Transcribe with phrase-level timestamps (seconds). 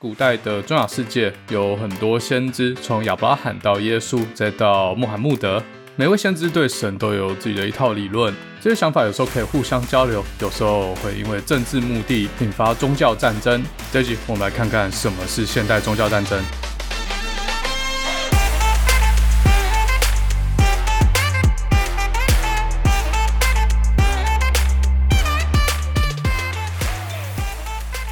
[0.00, 5.60] 古代的中亚世界有很多先知，从亚伯拉罕到耶稣，再到穆罕默德，
[5.96, 8.32] 每位先知对神都有自己的一套理论。
[8.60, 13.60] 这些想法有时候可以互相交流，有时候会因为政治目的引发宗教战争。
[13.90, 16.40] 这集我们来看看什么是现代宗教战争。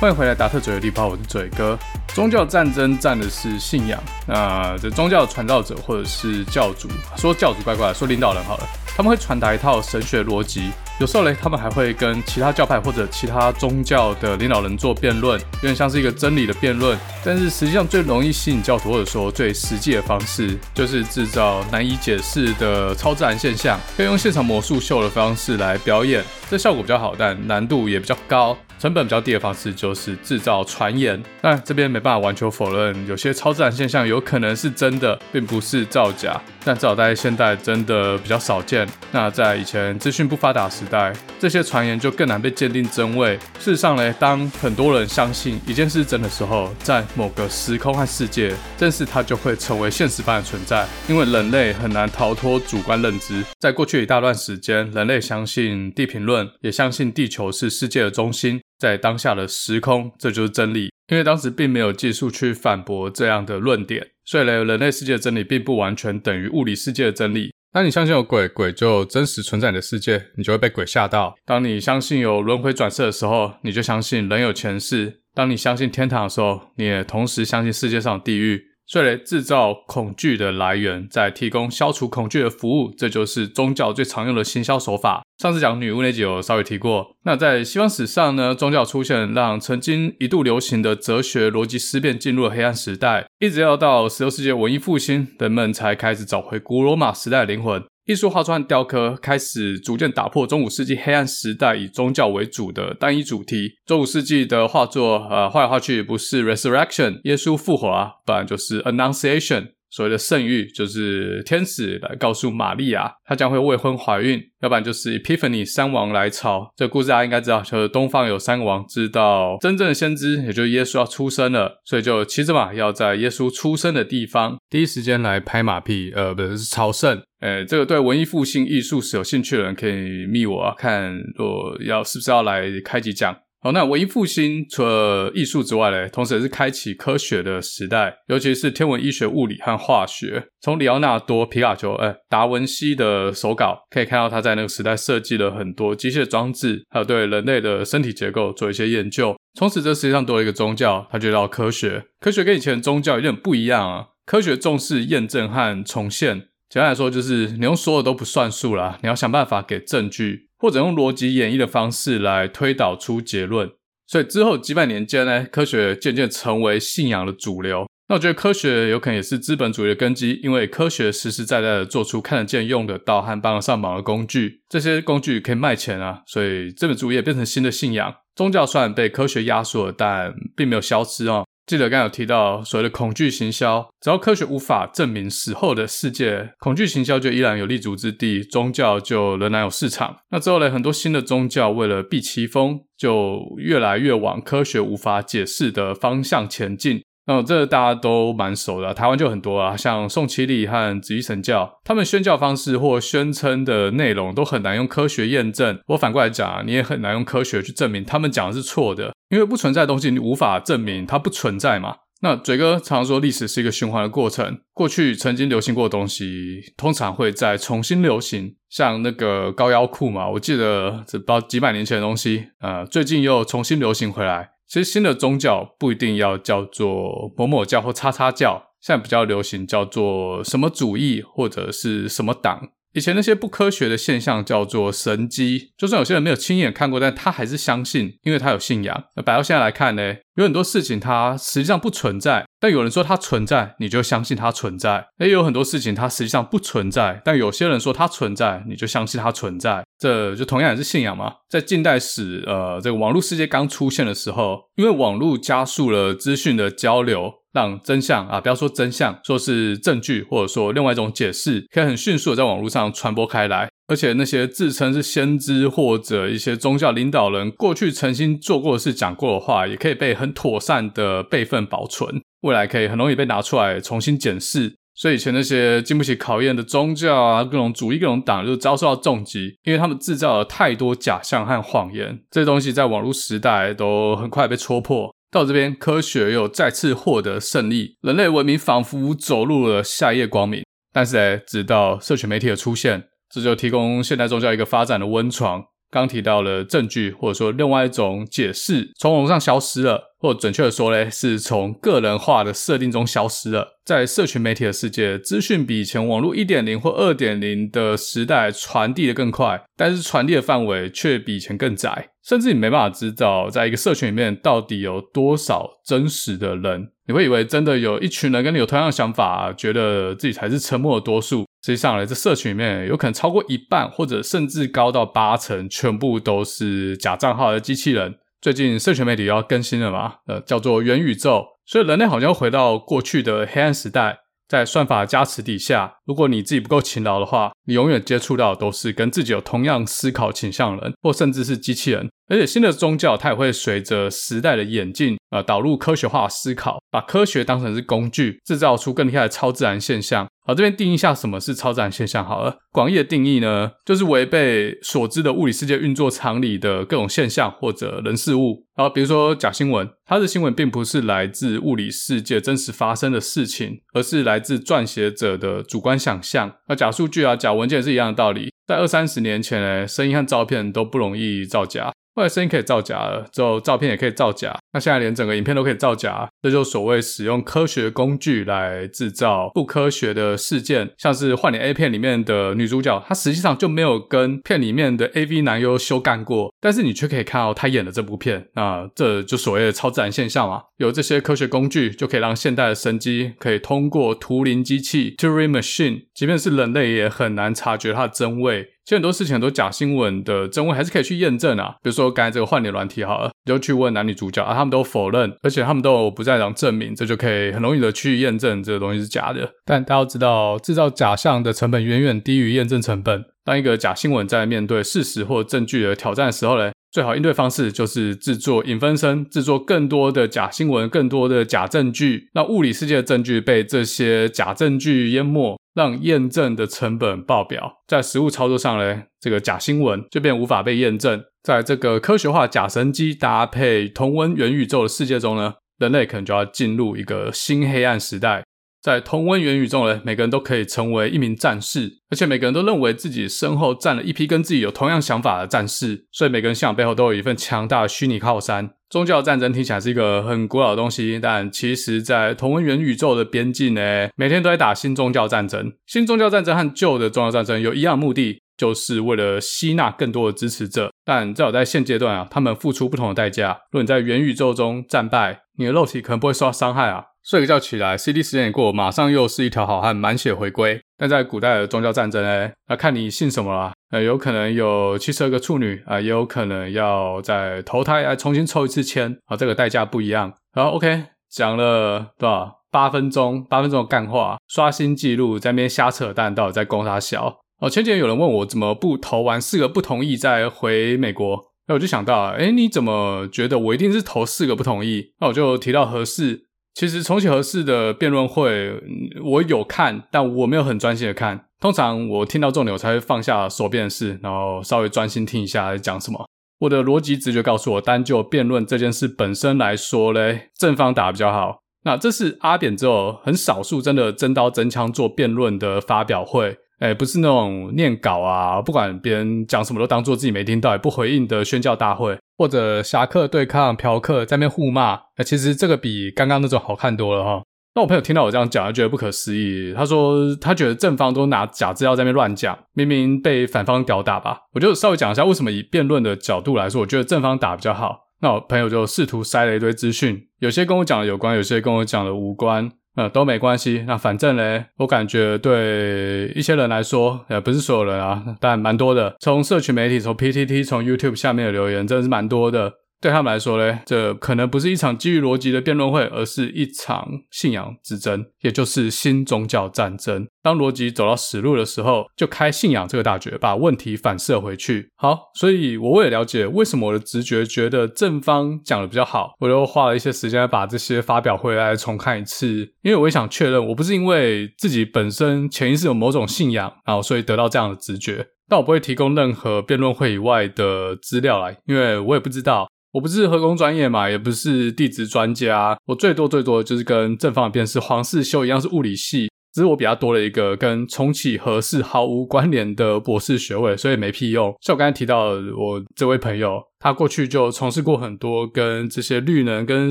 [0.06, 1.76] 欢迎回来，达特嘴的地方，我是嘴哥。
[2.14, 10.70] 宗教战争战的是信仰，那这宗教的传道者或者是教主，说教主怪怪，说领导人好了，他们会传达一套神学逻辑。
[11.00, 16.96] 有时候嘞，他们还会跟其他教派或者其他宗教的领导人做辩论，有点像是一个真理的辩论。
[17.24, 28.56] 但是实际上最容易吸引教徒，或者说最实际的方式，就是制造难以解释的超自然现象，可以用现场魔术秀的方式来表演，这效果比较好，但难度也比较高。
[28.78, 31.22] 成本比较低的方式就是制造传言。
[31.40, 36.40] 但这边没办法完全否认，有些超自然现象有可能是真的，并不是造假。
[36.64, 38.86] 但至少在现代真的比较少见。
[39.12, 43.38] 那在以前资讯不发达时代，这些传言就更难被鉴定真伪。
[43.60, 50.84] 事实上呢，当很多人相信一件事真的时候，在某个时空和世界，正是它就会成为现实般的存在。
[51.08, 53.44] 因为人类很难逃脱主观认知。
[53.60, 58.60] 在过去一大段时间，人类相信地平论，也相信地球是世界的中心。
[58.78, 60.90] 在当下的时空，这就是真理。
[61.08, 67.52] 因为当时并没有技术去反驳这样的论点，所以呢，人类世界的真理并不完全等于物理世界的真理。
[67.72, 78.72] 当你相信有鬼，鬼就真实存在你的世界，你就会被鬼吓到；当你相信有轮回转世的时候，你就相信人有前世；当你相信天堂的时候，你也同时相信世界上的地狱。
[78.86, 85.24] 所以，制造恐惧的来源，在提供消除恐惧的服务，这就是宗教最常用的行销手法。
[85.38, 87.16] 上次讲女巫那集有稍微提过。
[87.24, 97.82] 那在西方史上呢，宗教出现，让曾经一度流行的哲学逻辑思辨进入了黑暗时代，一直要到十六世纪文艺复兴，人们才开始找回古罗马时代的灵魂。
[98.06, 103.72] 艺术画作和雕刻开始逐渐打破中古世纪黑暗时代以宗教为主的单一主题。
[103.84, 109.70] 中古世纪的画作，呃，画来画去不是 resurrection，耶稣复活啊，不然就是 annunciation。
[109.90, 116.72] 所谓的圣域就是天使来告诉玛利亚，她将会未婚怀孕；要不然就是 Epiphany 三王来朝。
[116.76, 127.22] 这故事大家应该知道，就是东方有三王，知道真正的先知，也就是耶稣要出生了，所以就骑着马要在耶稣出生的地方第一时间来拍马屁，呃，不是朝圣。
[127.40, 133.36] 呃，这个对文艺复兴艺术史有兴趣的人可以密我啊，看我要是不是要来开几讲。
[133.62, 140.46] 好，那文艺复兴除了艺术之外呢，同时也是开启科学的时代，尤其是天文、医学、物理和化学。
[140.60, 149.34] 从里奥纳多、皮卡丘、哎，达文西的手稿可以看到，他在那个时代设计了很多机械装置，还有对人类的身体结构做一些研究。
[149.58, 152.04] 从此，这世界上多了一个宗教，它就叫科学。
[152.20, 156.48] 科学跟以前的宗教有点不一样啊，科学重视验证和重现。
[156.68, 160.46] 简单来说，就是你用说的都不算数啦，你要想办法给证据。
[160.58, 163.70] 或者用逻辑演绎的方式来推导出结论，
[164.06, 167.86] 所以之后几百年间呢，科学渐渐成为信仰的主流。
[168.08, 178.14] 那我觉得科学有可能也是资本主义的根基，因为科学实实在在的做出看得见、用得到和帮得上忙的工具，这些工具可以卖钱啊，所以资本主义也变成新的信仰。
[178.34, 181.45] 宗教虽然被科学压缩了，但并没有消失哦。
[181.66, 190.18] 记得刚有提到所谓的恐惧行销，只要科学无法证明死后的世界，恐惧行销就依然有立足之地，宗教就仍然有市场。
[190.30, 197.02] 那之后呢，很多新的宗教为了避其锋，就越来越往科学无法解释的方向前进。
[197.26, 205.80] 那这大家都蛮熟的，台湾就很多啊，像宋七力和紫衣神教，他们宣教方式或宣称的内容都很难用科学验证。
[205.88, 209.12] 我反过来讲，你也很难用科学去证明他们讲的是错的。
[209.30, 211.96] 因为不存在的东西，你无法证明它不存在嘛。
[212.22, 214.60] 那嘴哥常说，历史是一个循环的过程。
[214.72, 218.54] 过去曾经流行过的东西，通常会再重新流行。
[218.70, 224.50] 像那个高腰裤嘛，我记得这不知道几百年前的东西，呃，最近又重新流行回来。
[224.68, 232.70] 其实新的宗教不一定要叫做某某教或叉叉教，现在比较流行叫做什么主义或者是什么党。
[232.92, 239.04] 以前那些不科学的现象叫做神迹，就算有些人没有亲眼看过，但他还是相信，因为他有信仰。
[239.16, 245.08] 那摆到现在来看呢，有很多事情它实际上不存在，但有人说它存在，你就相信它存在。
[245.18, 249.84] 也有很多事情它实际上不存在，但有些人说它存在，你就相信它存在。
[249.98, 251.32] 这就同样也是信仰嘛。
[251.48, 257.34] 在近代史，呃，这个网络世界刚出现的时候，因为网络加速了资讯的交流。
[257.52, 263.70] 让真相啊，不要说真相，说是证据，或者说另外一种解释，可以很迅速的在网络上传播开来。
[263.86, 274.76] 而且那些自称是先知或者一些宗教领导人过去曾经做过的事、讲过的话，也可以被很妥善的备份保存，未来可以很容易被拿出来重新检视。
[274.94, 282.18] 所以以前那些经不起考验的宗教啊，各种主义、各种党就遭受到重击，因为他们制造了太多假象和谎言。
[282.30, 285.14] 这些东西在网络时代都很快被戳破。
[285.30, 290.64] 到这边，科学又再次获得胜利，人类文明仿佛走入了下一页光明。
[290.94, 293.04] 但是诶，直到社群媒体的出现。
[293.28, 295.62] 这就提供现代宗教一个发展的温床。
[295.90, 303.78] 刚提到了证据，或者说另外一种解释，从网上消失了，或准确的说嘞，是从个人化的设定中消失了。
[303.84, 316.90] 在社群媒体的世界，资讯比以前网络一点零或二点零的时代传递的更快，但是传递的范围却比以前更窄，甚至你没办法知道，在一个社群里面到底有多少真实的人。
[317.08, 321.46] 你会以为真的有一群人跟你有同样的想法，觉得自己才是沉默的多数。
[321.62, 328.16] 实际上呢，这社群里面有可能超过一半，或者甚至高到八成，全部都是假账号的机器人。
[328.40, 330.16] 最近社群媒体要更新了嘛？
[330.26, 334.18] 呃，叫做元宇宙，所以人类好像回到过去的黑暗时代。
[334.48, 342.08] 在算法加持底下，如果你自己不够勤劳的话，你永远接触到的都是跟自己有同样思考倾向的人，或甚至是机器人。
[342.28, 350.26] 而且新的宗教它也会随着时代的演进，呃，导入科学化思考，把科学当成是工具，制造出更厉害的超自然现象。
[350.44, 352.58] 好，这边定义一下什么是超自然现象好了。
[352.72, 358.64] 广义的定义呢，就是违背所知的物理世界运作常理的各种现象或者人事物。
[358.76, 366.52] 好，比如说假新闻，它的新闻并不是来自物理世界真实发生的事情，而是来自撰写者的主观想象。
[366.68, 368.52] 那假数据啊、假文件是一样的道理。
[368.66, 371.92] 在二三十年前呢，声音和照片都不容易造假。
[372.16, 390.62] 后来声音可以造假了，之后照片也可以造假，那现在连整个影片都可以造假，这就所谓使用科学工具来制造不科学的事件，像是换脸 A 片里面的女主角，她实际上就没有跟片里面的 AV 男优修干过，但是你却可以看到她演的这部片，那这就所谓的超自然现象嘛。
[390.78, 398.68] 有这些科学工具，就可以让现代的神机可以通过图灵机器 （Turing Machine），即便是人类也很难察觉它的真伪。
[398.86, 401.74] 其实很多事情，很多假新闻的真伪还是可以去验证啊。
[401.82, 409.50] 比如说刚才这个换脸软体好了，你就去问男女主角啊，他们都否认，而且他们都有不在场证明，这就可以很容易的去验证这个东西是假的。
[409.64, 413.24] 但大家要知道，制造假象的成本远远低于验证成本。
[413.44, 425.58] 当一个假新闻在面对事实或证据的挑战的时候呢，最好应对方式就是制作影分身，制作更多的假新闻，更多的假证据，让物理世界的证据被这些假证据淹没。
[425.76, 431.22] 让验证的成本爆表，在实物操作上呢，这个假新闻就变无法被验证。
[431.42, 438.42] 在这个科学化假神机搭配同温元宇宙的世界中呢，人类可能就要进入一个新黑暗时代。
[438.86, 448.70] 在同温元宇宙呢，每个人都可以成为一名战士，而且每个人都认为自己身后站了一批跟自己有同样想法的战士，所以每个人信仰背后都有一份强大的虚拟靠山。
[448.88, 455.72] 宗教战争听起来是一个很古老的东西，但其实，在同温元宇宙的边境呢，每天都在打新宗教战争。
[455.88, 460.92] 新宗教战争和旧的宗教战争有一样的目的，就是为了吸纳更多的支持者。
[461.04, 463.58] 但至少在现阶段啊，他们付出不同的代价。
[463.72, 467.06] 如果你在元宇宙中战败，你的肉体可能不会受到伤害啊。
[467.28, 470.80] 睡个觉起来，CD 时间一过，马上又是一条好汉，满血回归。
[470.96, 473.72] 但在古代的宗教战争呢，那看你信什么啦。
[473.90, 480.32] 呃，有可能有七十二个处女啊，也有可能要再投胎来重新抽一次签啊，这个代价不一样。
[480.52, 482.60] 好，OK，讲了多少？
[482.70, 487.40] 八分钟，八分钟的干话，刷新记录，在那边瞎扯淡，到底在攻啥小？
[487.58, 495.12] 哦，前几天有人问我怎么不投完四个不同意再回美国，那我就想到，诶，你怎么觉得我一定是投四个不同意？
[495.20, 496.45] 那我就提到合适。
[496.76, 498.78] 其实重启合适的辩论会，
[499.24, 501.46] 我有看，但我没有很专心的看。
[501.58, 506.26] 通常我听到重点，我才会放下手边的事，然后稍微专心听一下在讲什么。
[506.58, 511.60] 我的逻辑直觉告诉我，单就辩论这件事本身来说嘞，正方打比较好。
[511.84, 516.58] 那这是阿扁之后很少数真的真刀真枪做辩论的发表会。
[516.78, 524.94] 哎，不是那种念稿啊，不管别人讲什么都当做自己没听到，也不回应的宣教大会，或者侠客对抗嫖客在那边互骂。
[525.16, 527.42] 哎，其实这个比刚刚那种好看多了哈。
[527.74, 529.74] 那我朋友听到我这样讲，他觉得不可思议。
[529.74, 534.40] 他说他觉得正方都拿假资料在那乱讲，明明被反方屌打吧。
[534.54, 538.06] 我就稍微讲一下为什么以辩论的角度来说，我觉得正方打比较好。
[538.20, 542.72] 那我朋友就试图塞了一堆资讯，有些跟我讲的有关，有些跟我讲的无关。
[542.96, 543.84] 呃，都没关系。
[543.86, 549.14] 那反正嘞，我感觉对一些人来说，呃不是所有人啊，但蛮多的。
[549.20, 552.72] 从社群媒体，从 PTT，从 YouTube 下面的留言，真的是蛮多的。
[553.00, 560.26] 对他们来说呢，这可能不是一场基于逻辑的辩论会，而是一场信仰之争，也就是新宗教战争。
[560.42, 564.90] 当逻辑走到死路的时候，就开信仰这个大绝，把问题反射回去。
[564.96, 578.28] 好，所以我为了了解为什么我的直觉觉得正方讲的比较好，我又花了一些时间把这些发表回来重看一次，因为我也想确认，我不是因为自己本身潜意识有某种信仰，然后所以得到这样的直觉。
[578.48, 582.68] 但我不会提供任何辩论会以外的资料来，因为我也不知道。
[582.96, 594.50] 我不是核工专业嘛，也不是地质专家，我最多最多就是跟正方的辩士黄世修一样是物理系，只是我比他多了一个跟重启核四毫无关联的博士学位，所以没屁用。
[594.62, 596.62] 像我刚才提到的，我这位朋友。
[596.86, 599.90] 他过去就从事过很多跟这些绿能、跟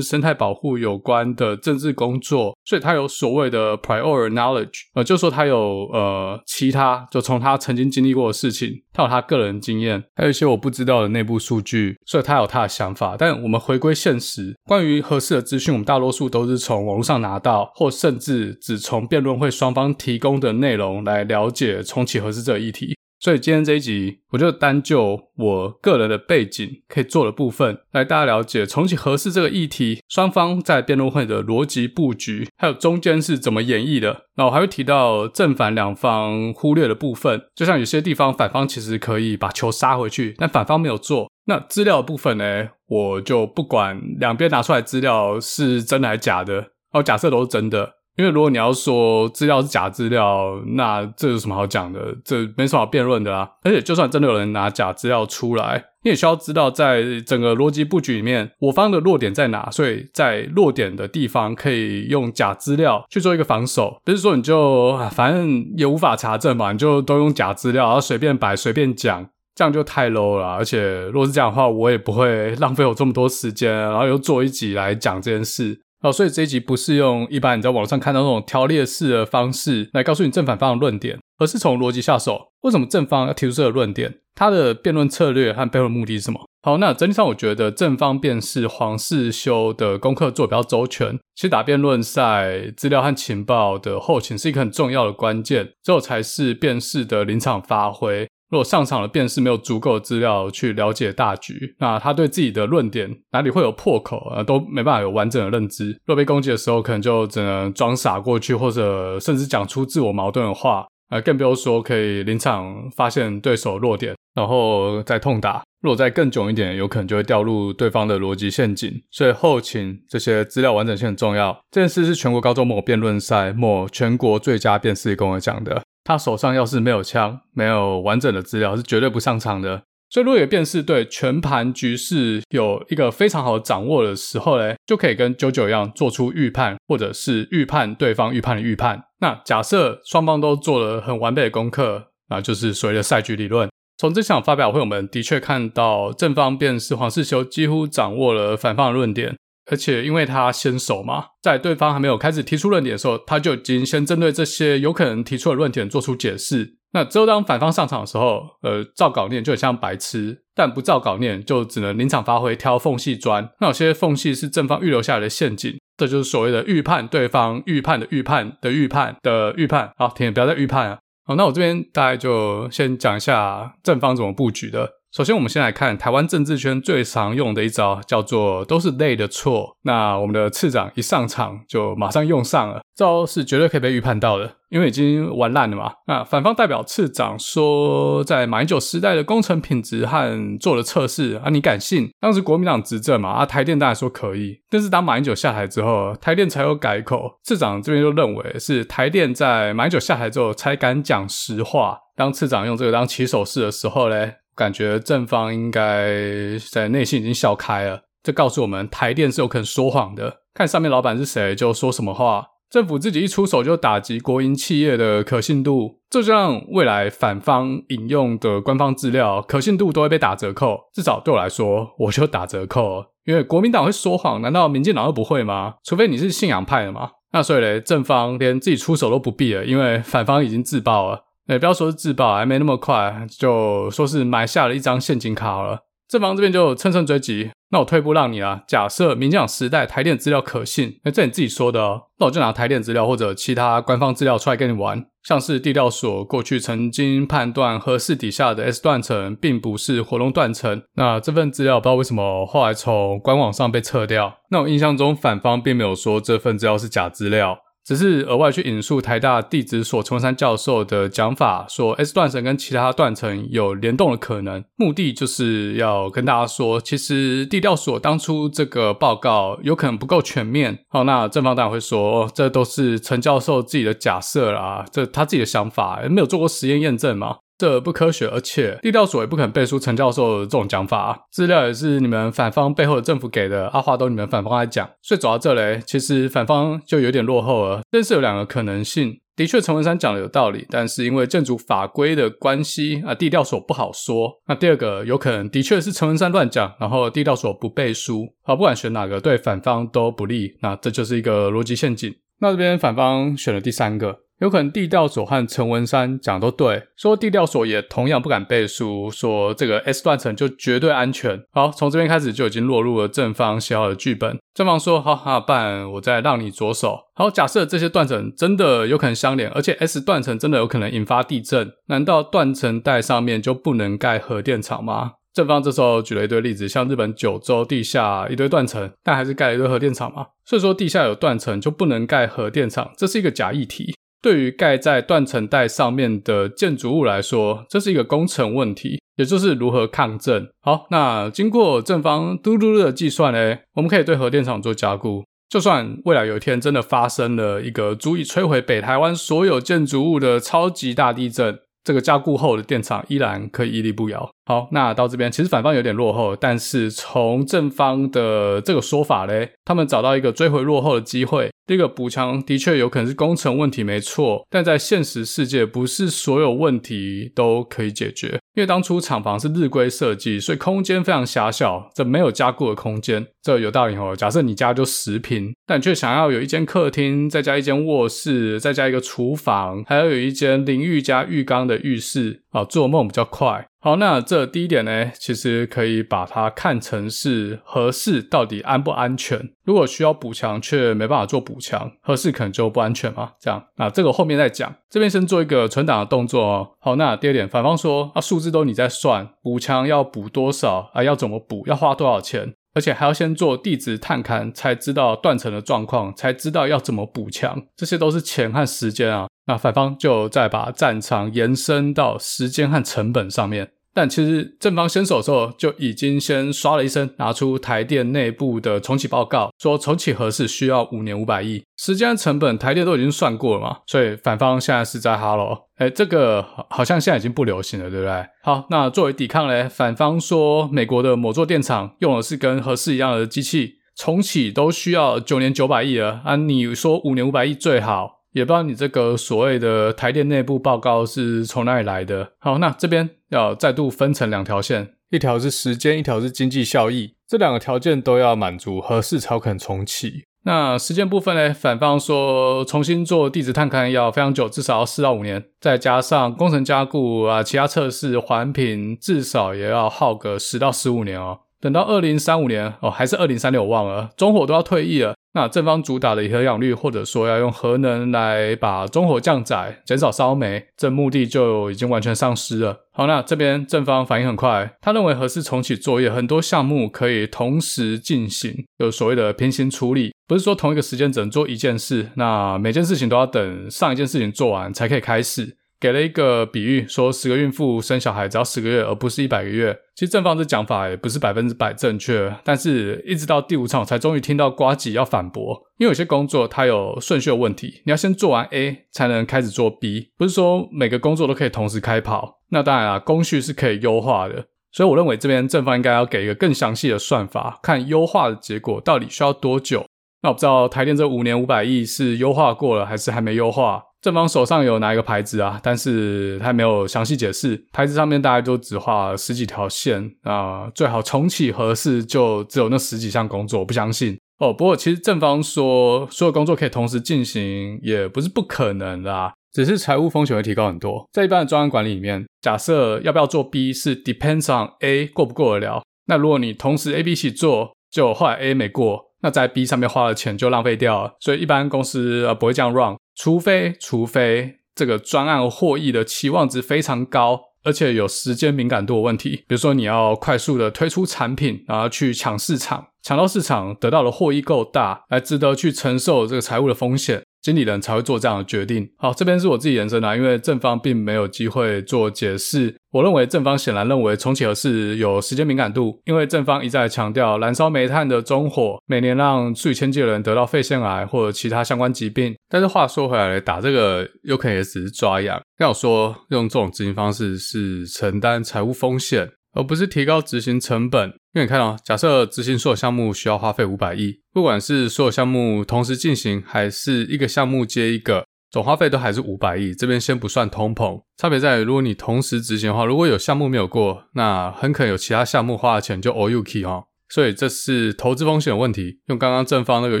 [0.00, 13.14] 生态保护有关的政治工作，所以他有所谓的 prior knowledge，呃，就说他有呃其他，就从他曾经经历过的事情，他有他个人经验，还有一些我不知道的内部数据，所以他有他的想法。
[13.18, 22.96] 但我们回归现实，关于合适的资讯，我们大多数都是从网络上拿到，或甚至只从辩论会双方提供的内容来了解重启核四这个议题。
[23.26, 34.26] 所以今天这一集，我就单就我个人的背景可以做的部分，来大家了解重启核四这个议题，双方在辩论会的逻辑布局，还有中间是怎么演绎的。
[34.36, 41.28] 那我还会提到正反两方忽略的部分，就像有些地方反方其实可以把球杀回去，但反方没有做。
[41.46, 47.94] 那资料部分呢，我就不管两边拿出来资料是真的还是假的，哦，假设都是真的。
[48.16, 52.16] 因为如果你要说资料是假资料，那这有什么好讲的？
[52.24, 53.50] 这没什么好辩论的啦。
[53.62, 59.70] 而且就算真的有人拿假资料出来，你也需要知道，在整个逻辑布局里面，我方的弱点在哪？
[59.70, 64.00] 所以在弱点的地方，可以用假资料去做一个防守。
[64.02, 70.54] 不是说你就反正也无法查证嘛，你就都用假资料，然后随便摆随便讲，这样就太 low 了。
[70.54, 75.82] 而且如果是这样的话，我也不会 浪费我这么多时间，然后又做一集来讲这件事。
[76.06, 82.52] 哦，所以这一集不是用一般你在网上看到那种条列式的方式来告诉你正反方的论点，而是从逻辑下手。
[82.60, 84.20] 为什么正方要提出这个论点？
[84.36, 86.46] 他的辩论策略和背后的目的是什么？
[86.62, 91.18] 好，那整体上我觉得正方辩士黄世修的功课做比较周全。
[91.34, 98.28] 其实打辩论赛，资料和情报的后勤是一个很重要的关键，之后才是辩士的临场发挥。
[98.48, 106.00] 如果上场的辩士没有足够的资料去了解大局，那他对自己的论点哪里会有破口啊，都没办法有完整的认知。
[106.04, 115.62] 若被攻击的时候，可能就只能装傻过去，或者甚至讲出自我矛盾的话，啊，更不用说可以临场发现对手弱点，然后再痛打。
[115.82, 118.90] 如果再更囧一点，有可能就会掉入对方的逻辑陷阱。
[119.12, 121.56] 所以后勤这些资料完整性很重要。
[121.70, 125.82] 这件事是全国高中某辩论赛某全国最佳辩士跟我讲的。
[126.06, 129.82] 他手上要是没有枪，没有完整的资料，是绝对不上场的。
[130.08, 139.02] 所以，如果有辩士对全盘局势有一个非常好的掌握的时候嘞，就可以跟九九一样做出预判，或者是预判对方预判的预判。
[139.18, 143.68] 那假设双方都做了很完备的功课，那就是所谓的赛局理论。
[143.98, 149.34] 从这场发表会，我们的确看到正方辩士黄世修几乎掌握了反方的论点。
[149.70, 156.76] 而且因为他先手嘛，在对方还没有开始提出论点的时候，他就已经先针对这些有可能提出的论点做出解释。
[156.92, 163.50] 那只有当反方上场的时候，呃，照稿念就很像白痴，但不照稿念就只能临场发挥，挑缝隙钻。
[163.60, 169.92] 那有些缝隙是正方预留下来的陷阱，这就是所谓的预判对方预判的预判的预判的预判。
[169.96, 170.98] 好，停，不要再预判了。
[171.26, 174.88] 好，那我这边大概就先讲一下正方怎么布局的。
[175.16, 179.74] 首先，我们先来看台湾政治圈最常用的一招，叫做“都是累的错”。
[179.84, 185.90] 那我们的次长一上场就马上用上了，招是绝对可以被预判到的，因为已经玩烂了嘛。
[186.06, 192.10] 那反方代表次长说，在马英九时代的工程品质和做了测试啊，你敢信？
[192.20, 197.38] 当时国民党执政嘛，啊，台电当然说可以，但是当马英九下台之后，台电才有改口。
[197.42, 202.00] 次长这边就认为是台电在马英九下台之后才敢讲实话。
[202.14, 204.34] 当次长用这个当起手式的时候嘞。
[204.56, 210.38] 感觉正方应该在内心已经笑开了，这告诉我们台电是有可能说谎的。
[210.54, 220.78] 看上面老板是谁就说什么话，政府自己一出手就打击国营企业的可信度，这就让未来反方引用的官方资料可信度都会被打折扣。
[220.94, 225.74] 至少对我来说，我就打折扣，因为国民党会说谎，难道民进党又不会吗？
[225.84, 227.10] 除非你是信仰派的嘛。
[227.32, 231.25] 那所以嘞，正方连自己出手都不必了，因为反方已经自爆了。
[231.46, 235.80] 哎，不要说是自爆，还没那么快，就说是埋下了一张陷阱卡了。
[236.08, 238.62] 正方这边就乘胜追击，那我退步让你啊。
[238.68, 245.04] 假设民进党时代台电资料可信，那这你自己说的哦，那我就拿台电资料或者其他官方资料出来跟你玩。
[245.24, 254.32] 像是地调所过去曾经判断核四底下的 S 断层并不是活动断层，那这份资料不知道为什么后来从官网上被撤掉。
[254.52, 257.58] 那我印象中反方并没有说这份资料是假资料。
[257.86, 270.80] 只是额外去引述台大地质所陈文山教授的讲法，说 S 断层跟其他断层有联动的可能，目的就是要跟大家说，其实地调所当初这个报告有可能不够全面。
[270.88, 277.36] 好，那正方当然会说，这都是陈教授自己的假设啦，这他自己的想法，没有做过实验验证嘛。
[277.58, 287.80] 这不科学，而且地调所也不肯背书陈教授的这种讲法啊，资料也是你们反方背后的政府给的，啊话都你们反方来讲，所以走到这里，其实反方就有点落后了。
[287.90, 294.30] 但是有两个可能性，的确陈文山讲的有道理，但是因为建筑法规的关系啊，地调所不好说。
[294.46, 302.14] 那第二个有可能的确是陈文山乱讲，然后地调所不背书，啊，不管选哪个对反方都不利，那这就是一个逻辑陷阱。
[302.40, 304.25] 那这边反方选了第三个。
[304.40, 311.42] 有可能地调所和陈文山讲都对，说地调所也同样不敢背书，说这个 S 断层就绝对安全。
[311.52, 314.38] 好，从这边开始就已经落入了正方写好的剧本。
[314.52, 325.12] 正方说：“好好办，我再让你着手。”好，假设这些断层真的有可能相连，而且 S 断层真的有可能引发地震，难道断层带上面就不能盖核电厂吗？
[325.32, 330.26] 正方这时候举了一堆例子，像日本九州地下一堆断层，但还是盖了一堆核电厂嘛。
[330.44, 333.94] 所以说地下有断层就不能盖核电厂，这是一个假议题。
[334.26, 340.48] 对于盖在断层带上面的建筑物来说，这是一个工程问题，也就是如何抗震。
[340.62, 345.22] 好，那经过正方嘟嘟嘟的计算呢，我们可以对核电厂做加固。
[345.48, 354.28] 就算未来有一天真的发生了一个足以摧毁北台湾所有建筑物的超级大地震，这个加固后的电厂依然可以屹立不摇。
[354.46, 361.50] 好，那到这边其实反方有点落后，但是从正方的这个说法嘞，他们找到一个追回落后的机会。
[361.66, 368.38] 这个补强的确有可能是工程问题，没错，但在现实世界，不是所有问题都可以解决。
[368.54, 373.26] 因为当初厂房是日规设计，所以空间非常狭小，这没有加固的空间。
[373.42, 374.14] 这有道理哦。
[374.16, 383.66] 假设你家就十平，但却想要有一间客厅，再加一间卧室，再加一个厨房，还要有一间淋浴加浴缸的浴室啊，做梦比较快。
[383.86, 389.50] 好，那这第一点呢，其实可以把它看成是合适到底安不安全？
[389.62, 393.34] 如果需要补强却没办法做补强，合适可能就不安全嘛？
[393.38, 394.74] 这样，那这个后面再讲。
[394.90, 396.70] 这边先做一个存档的动作哦。
[396.80, 401.04] 好，那第二点，反方说啊，数字都你在算，补强要补多少啊？
[401.04, 401.62] 要怎么补？
[401.66, 402.54] 要花多少钱？
[402.74, 409.28] 而且还要先做地质探勘，才知道断层的状况，才知道要怎么补强，这些都是钱和时间啊。
[409.46, 413.70] 那反方就再把战场延伸到时间和成本上面。
[413.96, 428.26] 但其实正方先手的时候就已经先刷了一声，拿出台电内部的重启报告，说重启核四需要五年五百亿，时间成本台电都已经算过了嘛，所以反方现在是在哈喽，哎，这个好像现在已经不流行了，对不对？
[428.42, 438.15] 好，那作为抵抗嘞，反方说美国的某座电厂用的是跟核四一样的机器，重启都需要九年九百亿了啊，你说五年五百亿最好。
[438.36, 442.32] 也不知道你这个所谓的台电内部报告是从哪里来的。
[442.38, 450.24] 好，那这边要再度分成两条线，一条是时间，一条是经济效益，这两个条件都要满足，合适才肯重启。
[450.44, 461.38] 那时间部分呢，反方说重新做地质探勘要非常久，至少要四到五年，再加上工程加固啊，其他测试环评，至少也要耗个十到十五年哦。
[461.66, 465.16] 等到二零三五年哦，还是二零三六，我忘了，中火都要退役了。
[465.34, 472.84] 那正方主打的核养率，或者说要用核能来把中火降载，减少烧煤，这目的就已经完全丧失了。
[472.92, 485.56] 好，那这边正方反应很快，他认为核四重启作业很多项目可以同时进行，有所谓的平行处理，不是说同一个时间只能做一件事，那每件事情都要等上一件事情做完才可以开始。
[485.78, 489.76] 给了一个比喻，说十个孕妇生小孩只要十个月，而不是一百个月。
[489.94, 502.40] 其实正方这讲法也不是百分之百正确，但是一直到第五场才终于听到瓜吉要反驳，因为有些工作它有顺序的问题，你要先做完 A 才能开始做 B，不是说每个工作都可以同时开跑。
[502.50, 509.84] 那当然啦，工序是可以优化的，所以我认为这边正方应该要给一个更详细的算法，看优化的结果到底需要多久。
[510.22, 513.82] 那我不知道台电这五年五百亿是优化过了还是还没优化。
[514.02, 515.60] 正方手上有哪一个牌子啊？
[515.62, 524.52] 但是他没有详细解释，牌子上面大概就只画十几条线啊、最好重启合适就只有那十几项工作，我不相信哦。
[524.52, 531.08] 不过其实正方说所有工作可以同时进行，也不是不可能啦，只是财务风险会提高很多。
[531.12, 535.82] 在一般的专案管理里面，假设要不要做 B 是 depends on A 过不过得了。
[536.08, 541.14] 那如果你同时 A、B 一起做，就后来 A 没过，那在 B 上面花的钱就浪费掉了。
[541.18, 547.40] 所以一般公司呃不会这样 run，除非除非这个专案获益的期望值非常高。
[547.64, 557.24] 而且有时间敏感度的问题，比如说你要快速的推出产品，然后去抢市场，抢到市场得到的获益够大，来值得去承受这个财务的风险。
[557.46, 558.90] 经理人才会做这样的决定。
[558.96, 562.74] 好，这边是我自己延伸的，因为正方并没有机会做解释。
[562.90, 572.34] 我认为正方显然认为重启核是有时间敏感度，因为正方一再强调燃烧煤炭的中火每年让数以千计的人得到肺腺癌或者其他相关疾病。
[572.48, 575.40] 但是话说回来，打这个有可能也只是抓痒。
[575.60, 581.08] 要说用这种执行方式是承担财务风险，而不是提高执行成本。
[581.32, 589.74] 因为你看哦，假设执行所有项目需要花费五百亿，不管是所有项目同时进行，还是一个项目接一个，总花费都还是五百亿。
[589.74, 596.84] 这边先不算通膨，差别在于，如果你同时执行的话，如果有项目没有过，那很可能有其他项目花的钱就 all you key 哦。
[597.08, 599.00] 所以这是投资风险的问题。
[599.06, 600.00] 用刚刚正方那个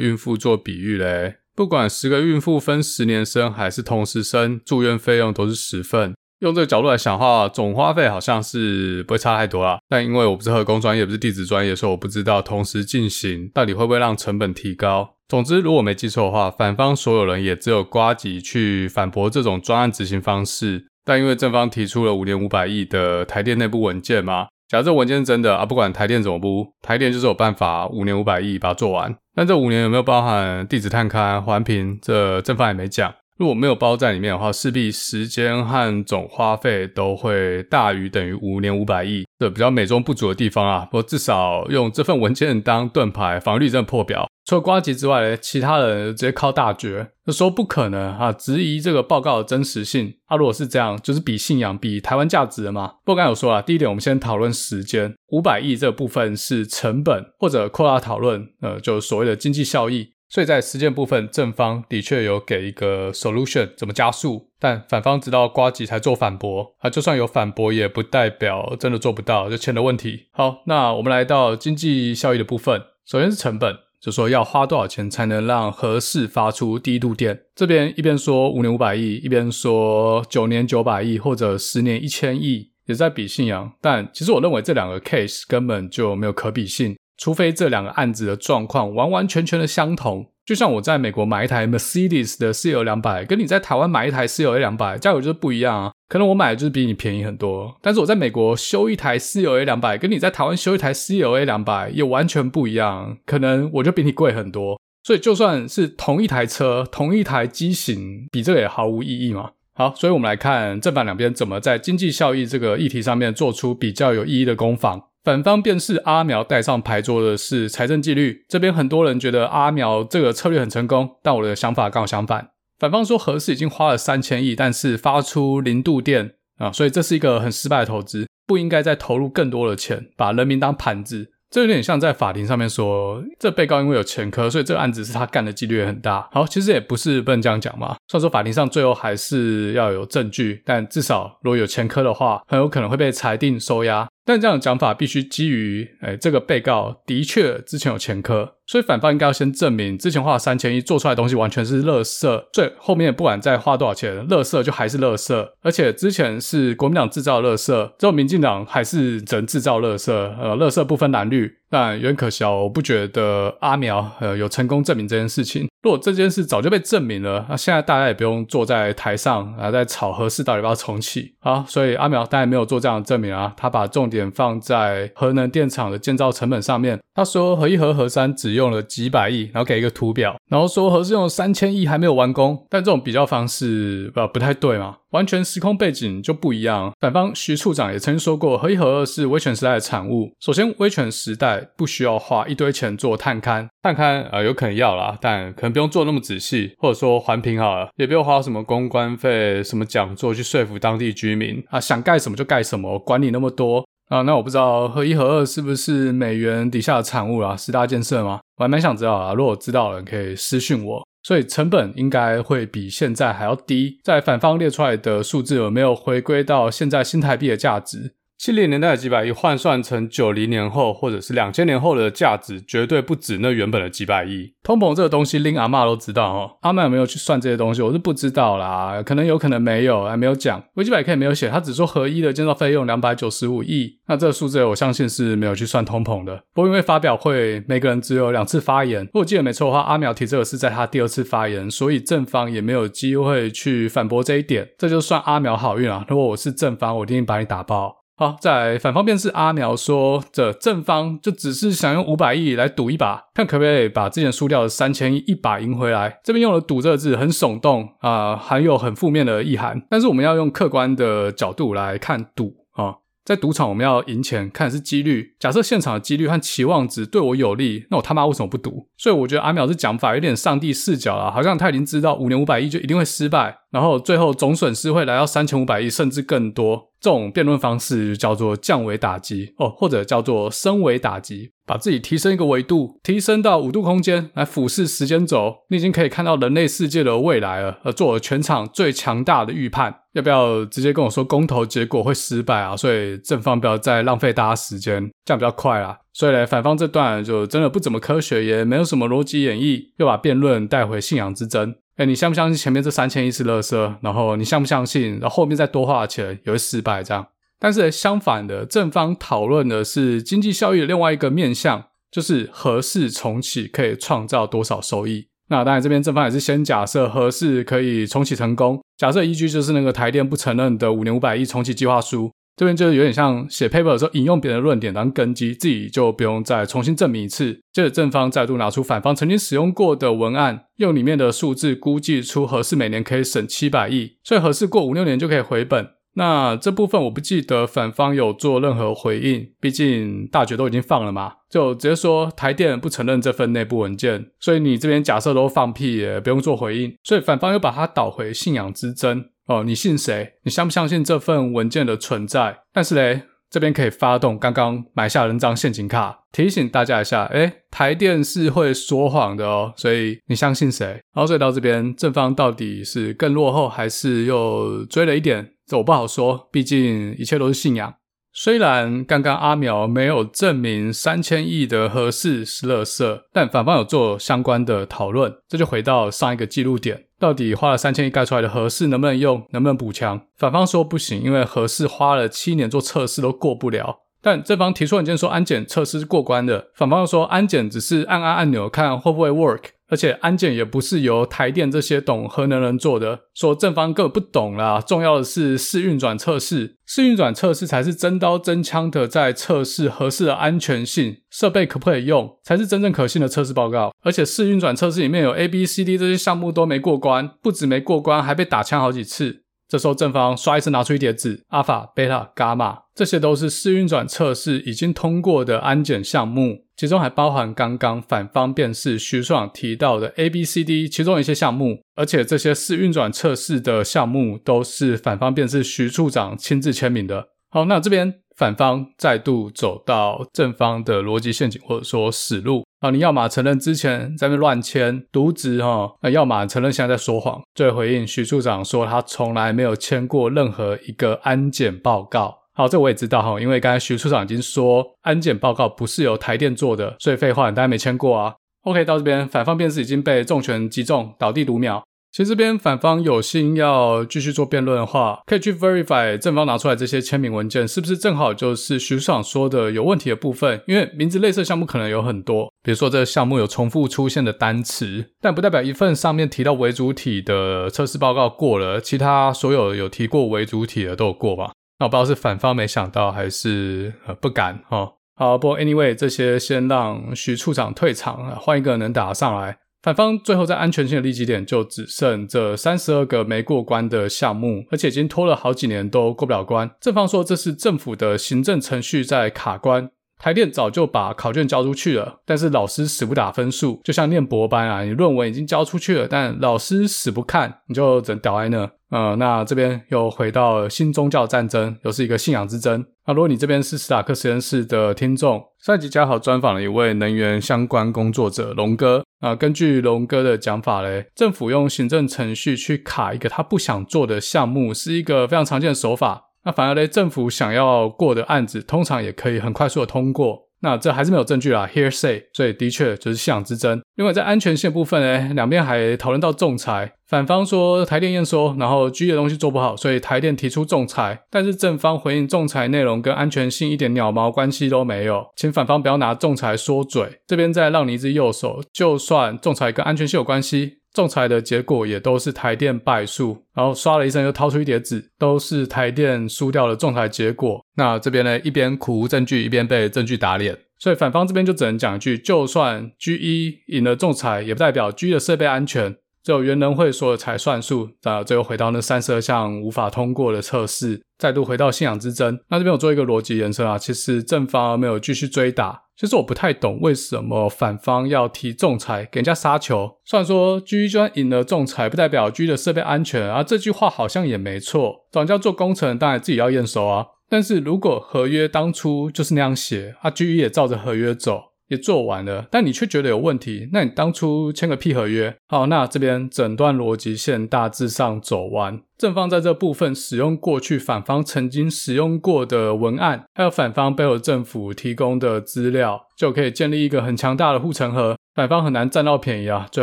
[0.00, 6.14] 孕妇做比喻嘞，不管十个孕妇分十年生，还是同时生，住院费用都是十份。
[6.40, 9.78] 用这个角度来想的话，总花费好像是不会差太多啦。
[9.88, 15.14] 但因为我不是核工专业，不是地质专业，所以我不知道同时进行到底会不会让成本提高。
[15.28, 20.86] 总之，如果没记错的话，反方所有人也只有瓜吉去反驳这种专案执行方式。
[21.04, 29.16] 但因为正方提出了五年五百亿的台电内部文件嘛，假如这文件是真的啊，不管台电怎么补，台电就是有办法五年五百亿把它做完。
[29.34, 31.98] 但这五年有没有包含地质探勘、环评？
[32.02, 33.14] 这正方也没讲。
[33.38, 40.86] 如果没有包在里面的话，势必时间和总花费都会大于等于五年五百亿，这比较美中不足的地方啊。
[40.90, 44.26] 不过至少用这份文件当盾牌，防御力真的破表。
[44.46, 50.14] 除了呱吉之外呢，其他人直接靠大绝，就说不可能啊，质疑这个报告的真实性。
[50.26, 52.94] 啊，如果是这样，就是比信仰、比台湾价值了嘛。
[53.04, 60.12] 不过刚有说了，第一点，我们先讨论时间，五百亿这部分是成本，或者扩大讨论，呃，就所谓的经济效益。
[60.28, 70.26] 所以在实践部分，正方的确有给一个 solution 怎么加速，但反方直到瓜吉才做反驳，啊，就算有反驳，也不代表真的做不到，就钱的问题。
[70.32, 77.42] 好，那我们来到经济效益的部分，首先是成本，就说要花多少钱才能让合适发出第一度电？
[77.54, 83.72] 这边一边说五年五百亿，一边说九年九百亿，或者十年一千亿，也在比信仰。
[83.80, 86.96] 但其实我认为这两个 case 根本就没有可比性。
[87.16, 95.92] 除非这两个案子的状况完完全全的相同，就像我在美国买一台 Mercedes 的 CL 两百，跟你在台湾买一台 CLA 两百，价格就是不一样啊。
[96.08, 104.80] 可能我买的就是比你便宜很多，但是我在美国修一台 CLA 两百，跟你在台湾修一台 CLA 两百也完全不一样，可能我就比你贵很多。
[105.02, 109.50] 所以就算是同一台车，同一台机型，比这个也毫无意义嘛。
[109.74, 115.02] 好，所以我们来看正反两边怎么在经济效益这个议题上面做出比较有意义的攻防。
[115.26, 122.50] 反方便是阿苗带上牌桌的是财政纪律，这边很多人觉得阿苗这个策略很成功，但我的想法刚好相反。
[122.78, 131.32] 反方说核四已经花了三千亿，但是发出零度电啊，所以这是一个很失败的投资，不应该再投入更多的钱，把人民当盘子。
[131.50, 136.28] 这有点像在法庭上面说，这被告因为有前科，所以这个案子是他干的几率也很大。
[136.30, 137.96] 好，其实也不是不能这样讲嘛。
[138.06, 144.06] 虽然说法庭上最后还是要有证据，但至少如果有前科的话，很有可能会被裁定收押。
[144.26, 155.48] 但这样的讲法必须基于，哎，这个被告的确之前有前科，所以反方应该要先证明之前花了三千亿做出来的东西完全是垃圾，所以后面不管再花多少钱，垃圾就还是垃圾。
[155.62, 161.52] 而且之前是国民党制造垃圾，之后民进党还是人制造垃圾，呃，垃圾不分蓝绿。
[161.76, 165.68] 但有点可笑，我不觉得阿苗呃有成功证明这件事情。
[165.82, 171.34] 如果这件事早就被证明了，那现在大家也不用坐在台上啊，在吵核四到底要不要重启。
[171.38, 176.98] 好，所以阿苗当然没有做这样的证明啊，他把重点放在核能电厂的建造成本上面。
[177.14, 182.66] 他说核一和核三只用了几百亿，然后给一个图表，然后说核四用三千亿还没有完工。
[182.70, 184.96] 但这种比较方式不不太对嘛。
[185.10, 186.92] 完全时空背景就不一样。
[187.00, 190.30] 反方徐处长也曾经说过，核一核二是威权时代的产物。
[190.40, 204.22] 首先，威权时代不需要花一堆钱做探勘，探勘呃有可能要啦，但可能不用做那么仔细，或者说环评好了，也不用花什么公关费、什么讲座去说服当地居民啊，想盖什么就盖什么，管你那么多啊。
[204.22, 208.40] 那我不知道核一核二是不是美元底下的产物啦，十大建设吗？
[208.56, 209.34] 我还蛮想知道啊。
[209.34, 211.06] 如果知道了，可以私讯我。
[211.26, 213.98] 所以成本应该会比现在还要低。
[214.04, 218.14] 在反方列出来的数字有没有回归到现在新台币的价值？
[218.38, 224.52] 七零年代的几百亿换算成九零年后或者是两千年后的价值，绝对不止那原本的几百亿。
[224.62, 226.50] 通膨这个东西，令阿嬷都知道哦。
[226.60, 227.80] 阿嬷有没有去算这些东西？
[227.80, 230.62] 我是不知道啦，可能有可能没有，还没有讲。
[230.74, 233.98] 维基百科也没有写，他只说合一的建造费用两百九十五亿。
[234.06, 236.44] 那这个数字我相信是没有去算通膨的。
[236.52, 244.68] 不过因为发表会每个人只有两次发言，如果记得没错的话，阿苗提这个是在他第二次发言，所以正方也没有机会去反驳这一点。
[244.76, 246.04] 这就算阿苗好运啊！
[246.08, 248.05] 如果我是正方，我一定把你打爆。
[248.18, 256.18] 好，再来反方辩是阿苗说，这正方就只是想用五百亿来赌一把，看可不可以把之前输掉的三千亿一把赢回来。
[256.24, 259.82] 这边用了“赌”这个字，很耸动啊，含有很负面的意涵。
[259.90, 262.94] 但是我们要用客观的角度来看赌啊。
[263.26, 265.34] 在赌场，我们要赢钱，看的是几率。
[265.40, 268.88] 假设现场的几率和期望值对我有利，那我他妈为什么不赌？
[268.96, 276.88] 所以我觉得阿苗这讲法有点上帝视角了，好像他已经知道五年五百亿就一定会失败，然后最后总损失会来到三千五百亿甚至更多。
[276.98, 281.52] 这种辩论方式叫做降维打击哦，或者叫做升维打击。
[281.66, 289.94] 把自己提升一个维度，提升到五度空间来俯视时间轴，你已经可以看到人类世界的未来了，而做了全场最强大的预判。
[290.14, 292.74] 要不要直接跟我说公投结果会失败啊？
[292.74, 295.98] 所以正方不要再浪费大家时间，这样比较快啦。
[296.14, 301.74] 所以呢，反方这段就真的不怎么科学，也没有什么逻辑演绎，又把辩论带回信仰之争。
[301.96, 303.94] 哎，你相不相信前面这三千亿是垃圾？
[304.02, 307.02] 然后你相不相信，然后后面再多花钱也会失败？
[307.02, 307.26] 这样。
[307.58, 315.28] 但是相反的，正方讨论的是经济效益的另外一个面向，就是核四重启可以创造多少收益。
[315.48, 322.30] 那当然，这边正方也是先假设核四可以重启成功，假设依据就是那个台电不承认的五年五百亿重启计划书。
[322.56, 327.60] 这边就是有点像写 paper 的时候引用别人的论点当根基，自己就不用再重新证明一次。
[327.70, 335.90] 接着正方再度拿出反方曾经使用过的文案，用里面的数字估计出合适每年可以省七百亿，所以核四过五六年就可以回本。
[336.18, 346.96] 那这部分我不记得反方有做任何回应，毕竟大决都已经放了嘛，就直接说台电不承认这份内部文件，所以你这边假设都放屁，也不用做回应。
[347.02, 350.34] 所以反方又把它导回信仰之争哦，你信谁？
[350.44, 352.58] 你相不相信这份文件的存在？
[352.72, 360.86] 但是嘞，这边可以发动刚刚埋下人张陷阱卡，提醒大家一下，诶，台电是会说谎的哦，所以你相信谁？
[361.14, 365.52] 然后所以到这边正方到底是更落后，还是又追了一点？
[365.66, 367.94] 这我不好说，毕竟一切都是信仰。
[368.32, 375.32] 虽然刚刚阿苗没有证明三千亿的合适是垃圾，但反方有做相关的讨论。
[375.48, 380.20] 这就回到上一个记录点，到底花了三千亿盖出来的合适能不能用，能不能补强？
[380.36, 384.00] 反方说不行，因为合适花了七年做测试都过不了。
[384.26, 389.60] 但正方提出文件说安检测试是过关的，反方又说安检只是按按按钮看会不会 work。
[389.88, 394.82] 而且安检也不是由台电这些懂核能人做的，说正方根本不懂啦。
[394.84, 403.92] 重要的是试运转测试，试运转测试才是真刀真枪的在测试核四的安全性，设备可不可以用，才是真正可信的测试报告。
[404.02, 409.44] 而且试运转测试里面有 A、B、C、D 这些项目都没过关，不止没过关，还被打枪好几次。
[409.68, 427.28] 这时候正方刷一次拿出一叠纸，阿法、贝塔、伽马，这些都是试运转测试已经通过的安检项目，其中还包含刚刚反方辩士徐爽提到的 A、B、C、D 其中一些项目，而且这些试运转测试的项目都是反方辩士徐处长亲自签名的。
[427.50, 428.25] 好，那这边。
[428.36, 432.90] 反方再度走到正方的逻辑陷阱，或者说死路啊！
[432.90, 437.42] 你要么承认之前在那乱签渎职哈，那要么承认现在在说谎。
[437.54, 442.36] 最后回应徐处长说他从来没有签过任何一个安检报告。
[442.52, 448.34] 好，这我也知道哈，因为刚才徐处长已经说安检报告不是由台电做的，所以废话，你当然没签过啊。
[448.64, 451.82] OK，到这边反方辩士已经被重拳击中，倒地读秒。
[452.16, 460.62] 其实这边反方有心要继续做辩论的话，可以去 verify 正方拿出来这些签名文件，是不是正好就是徐处长说的有问题的部分？
[460.66, 471.52] 因为名字类似项目可能有很多，比如说这个项目有重复出现的单词，但不代表一份上面提到为主体的测试报告过了，其他所有有提过为主体的都有过吧？
[471.78, 474.90] 那我不知道是反方没想到，还是呃不敢哈。
[475.16, 479.58] 好，不过 anyway 这些先让徐处长退场，换一个人能打上来。
[479.86, 486.68] 反方最后在安全性的立基点就只剩这三十二个没过关的项目，而且已经拖了好几年都过不了关。
[486.80, 498.68] 正方说这是政府的行政程序在卡关，台电早就把考卷交出去了，但是老师死不打分数，就像念博班啊，你论文已经交出去了，但老师死不看，你就只能倒在那。
[498.90, 502.84] 呃，那这边又回到新宗教战争，又是一个信仰之争。
[503.06, 509.04] 那如果你这边是史塔克实验室的听众，上一集嘉豪专访了一位能源相关工作者龙哥。
[509.20, 516.24] 啊，根据龙哥的讲法嘞，政府用行政程序去卡一个他不想做的项目，是一个非常常见的手法。
[516.44, 520.45] 那反而嘞，政府想要过的案子，通常也可以很快速的通过。
[520.60, 523.80] 那这还是没有证据啦，hearsay，所以的确就是信仰之争。
[523.96, 537.20] 另外在安全性部分呢，两边还讨论到仲裁，反方说台电验收，然后 G 的东西做不好，所以台电提出仲裁，但是正方回应仲裁内容跟安全性一点鸟毛关系都没有，请反方不要拿仲裁说嘴。
[537.26, 540.78] 这边再让你一只右手，就算仲裁跟安全性有关系。
[540.96, 547.62] 仲裁的结果也都是台电败诉，然后刷了一声又掏出一叠纸，都是台电输掉了仲裁结果。
[547.76, 555.94] 那这边呢，一边苦无证据，一边被证据打脸，所以反方这边就只能讲一句：就算 G 一赢了仲裁，也不代表 G 的设备安全。
[556.24, 562.40] 只有原能会说的才算数，那最后回到那三十二项无法通过的测试，再度回到信仰之争。
[562.48, 569.96] 那这边我做一个逻辑延伸啊，其实正方没有继续追打，其实我不太懂为什么反方要提仲裁给人家杀球。
[570.04, 575.06] 虽然说 GE 就算赢了仲裁，不代表 G 的设备安全啊，这句话好像也没错。
[575.10, 577.06] 找人家做工程，当然自己要验收啊。
[577.28, 581.42] 但是如果合约当初就是那样写，啊，GE 也照着合约走。
[581.68, 585.36] 也做完了，但你却觉得有问题，那你当初签个屁合约？
[585.48, 598.16] 好，那这边整段逻辑线大致上走完，正方在这部分使用过去反方曾经使用过的文案，还有反方背后政府提供的资料，就可以建立一个很强大的护城河。
[598.34, 599.82] 反方很难占到便宜啊，最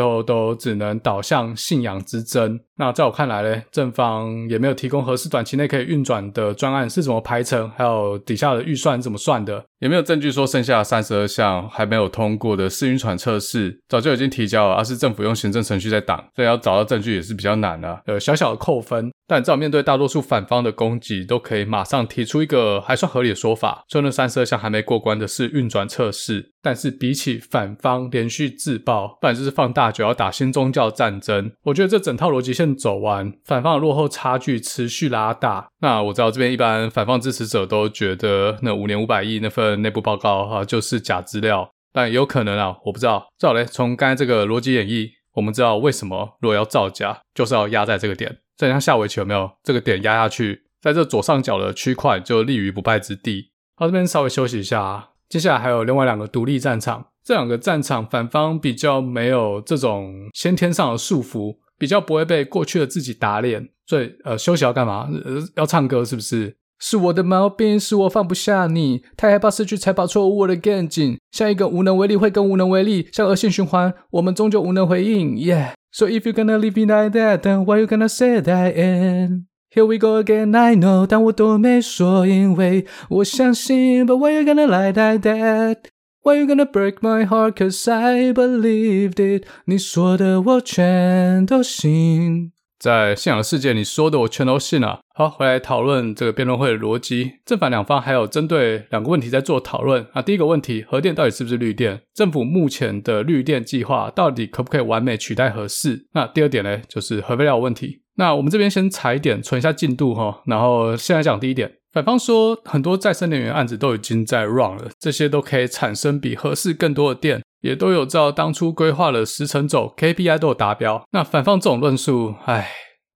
[0.00, 2.60] 后都只能导向信仰之争。
[2.76, 18.00] 那在我看来呢，正方也没有提供合适短期内可以运转的专案是怎么排程，还有底下的预算怎么算的，也没有证据说剩下三十二项还没有通过的试运转测试早就已经提交了，而是政府用行政程序在挡，所以要找到证据也是比较难的。
[18.06, 19.12] 呃，小小的扣分。
[19.26, 26.52] 但至少面对大多数反方的攻击，都可以马上提出一个还算合理的说法，说那三十二项还没过关的是运转测试。
[26.60, 35.68] 但是比起反方连续自爆，不然就是放大就要打新宗教战争，我觉得这整套逻辑线走完，反方的落后差距持续拉大。
[35.80, 43.26] 那我知道这边一般反方支持者都觉得那五年五百亿那份内部报告哈、就是假资料，但有可能啊，我不知道。
[43.38, 48.38] 至少嘞，从刚才这个逻辑演绎，我们知道为什么如果要造假，就是要压在这个点。
[48.56, 53.50] 再像下围棋有没有这个点压下去，在这左上角的区块就立于不败之地。
[53.76, 55.10] 好，这边稍微休息一下啊。
[55.28, 63.70] 接下来还有另外两个独立战场，这两个战场反方比较没有这种先天上的束缚，比较不会被过去的自己打脸。
[63.86, 65.10] 所以呃，休息要干嘛？
[65.24, 66.56] 呃，要唱歌是不是？
[66.78, 71.18] 是我的毛病，是我放不下你，太害怕失去才把错误握得更紧。
[71.30, 75.36] 像一个无能为力会更无能为力，像恶性循环，我们终究无能回应。
[75.36, 75.72] Yeah。
[75.92, 79.46] So if you're gonna leave me like that, then why you gonna say that I am?
[79.70, 84.06] Here we go again, I know，但我都没说，因为我相信。
[84.06, 85.76] But why you gonna lie like that?
[86.22, 87.52] Why you gonna break my heart?
[87.52, 89.44] Cause I believed it。
[89.66, 92.53] 你说的我全都信。
[92.84, 95.00] 在信仰的世界，你说的我全都信了。
[95.14, 97.36] 好，回来讨论这个辩论会的逻辑。
[97.46, 100.20] 正反两方还有针对两个问题在做讨论啊。
[100.20, 102.02] 第一个问题，核电到底是不是绿电？
[102.12, 106.04] 政府目前的绿电计划到底可不可以完美取代核四？
[106.12, 108.02] 那第二点呢，就是核废料问题。
[108.16, 110.42] 那我们这边先踩点，存一下进度哈。
[110.44, 117.40] 然后先来讲第一点，反方说很多再生能源案子都已经在 run 了，这些都可以产生比核四更多的电。
[117.60, 121.02] 也都有照当初规划的时程走，KPI 都有达标。
[121.12, 122.68] 那反方这种论述，唉，